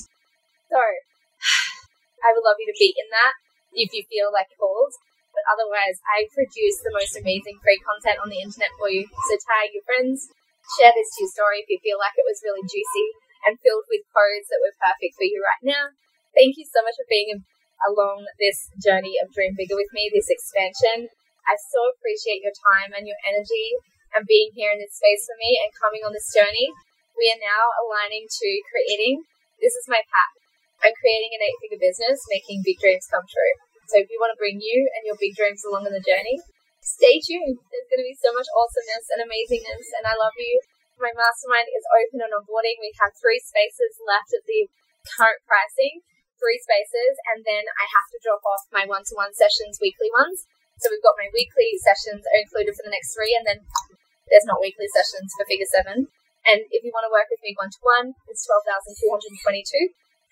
[0.70, 0.82] So
[2.26, 3.34] I would love you to be in that
[3.78, 4.93] if you feel like called.
[5.38, 9.04] But otherwise, I produce the most amazing free content on the internet for you.
[9.30, 10.32] So tag your friends,
[10.80, 13.86] share this to your story if you feel like it was really juicy and filled
[13.88, 15.93] with codes that were perfect for you right now.
[16.34, 17.46] Thank you so much for being
[17.86, 21.08] along this journey of Dream Bigger with me, this expansion.
[21.46, 23.78] I so appreciate your time and your energy
[24.18, 26.74] and being here in this space for me and coming on this journey.
[27.14, 29.24] We are now aligning to creating.
[29.62, 30.36] This is my path.
[30.84, 33.56] I'm creating an eight figure business, making big dreams come true.
[33.88, 36.41] So if you want to bring you and your big dreams along on the journey,
[36.82, 37.62] stay tuned.
[37.70, 40.56] There's going to be so much awesomeness and amazingness, and I love you.
[40.96, 42.80] My mastermind is open and onboarding.
[42.80, 44.72] We have three spaces left at the
[45.04, 46.02] current pricing,
[46.39, 50.08] three spaces, and then I have to drop off my one to one sessions, weekly
[50.16, 50.48] ones.
[50.80, 53.64] So we've got my weekly sessions are included for the next three, and then
[54.28, 56.08] there's not weekly sessions for figure seven.
[56.48, 59.12] And if you want to work with me one to one, it's twelve thousand two
[59.12, 59.86] hundred and twenty-two,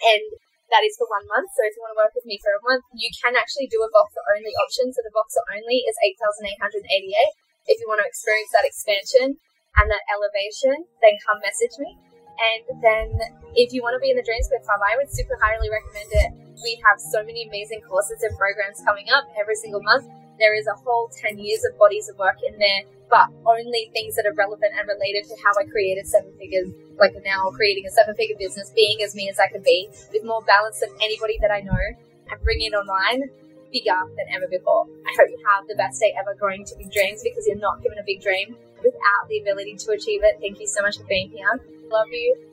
[0.03, 0.24] and
[0.72, 1.51] that is for one month.
[1.53, 3.84] So if you want to work with me for a month, you can actually do
[3.84, 4.95] a Voxer only option.
[4.95, 7.34] So the Voxer only is eight thousand eight hundred eighty-eight.
[7.68, 9.39] If you want to experience that expansion,
[9.78, 11.97] and that elevation, then come message me.
[12.34, 13.07] And then
[13.53, 16.09] if you want to be in the Dream Square Club, I would super highly recommend
[16.11, 16.30] it.
[16.61, 20.09] We have so many amazing courses and programs coming up every single month.
[20.39, 24.15] There is a whole 10 years of bodies of work in there, but only things
[24.15, 27.91] that are relevant and related to how I created seven figures, like now creating a
[27.93, 31.38] seven figure business, being as me as I could be, with more balance than anybody
[31.41, 33.30] that I know, and bringing online
[33.71, 34.86] bigger than ever before.
[35.05, 37.82] I hope you have the best day ever growing to big dreams because you're not
[37.82, 40.38] given a big dream without the ability to achieve it.
[40.41, 41.59] Thank you so much for being here.
[41.89, 42.53] Love you.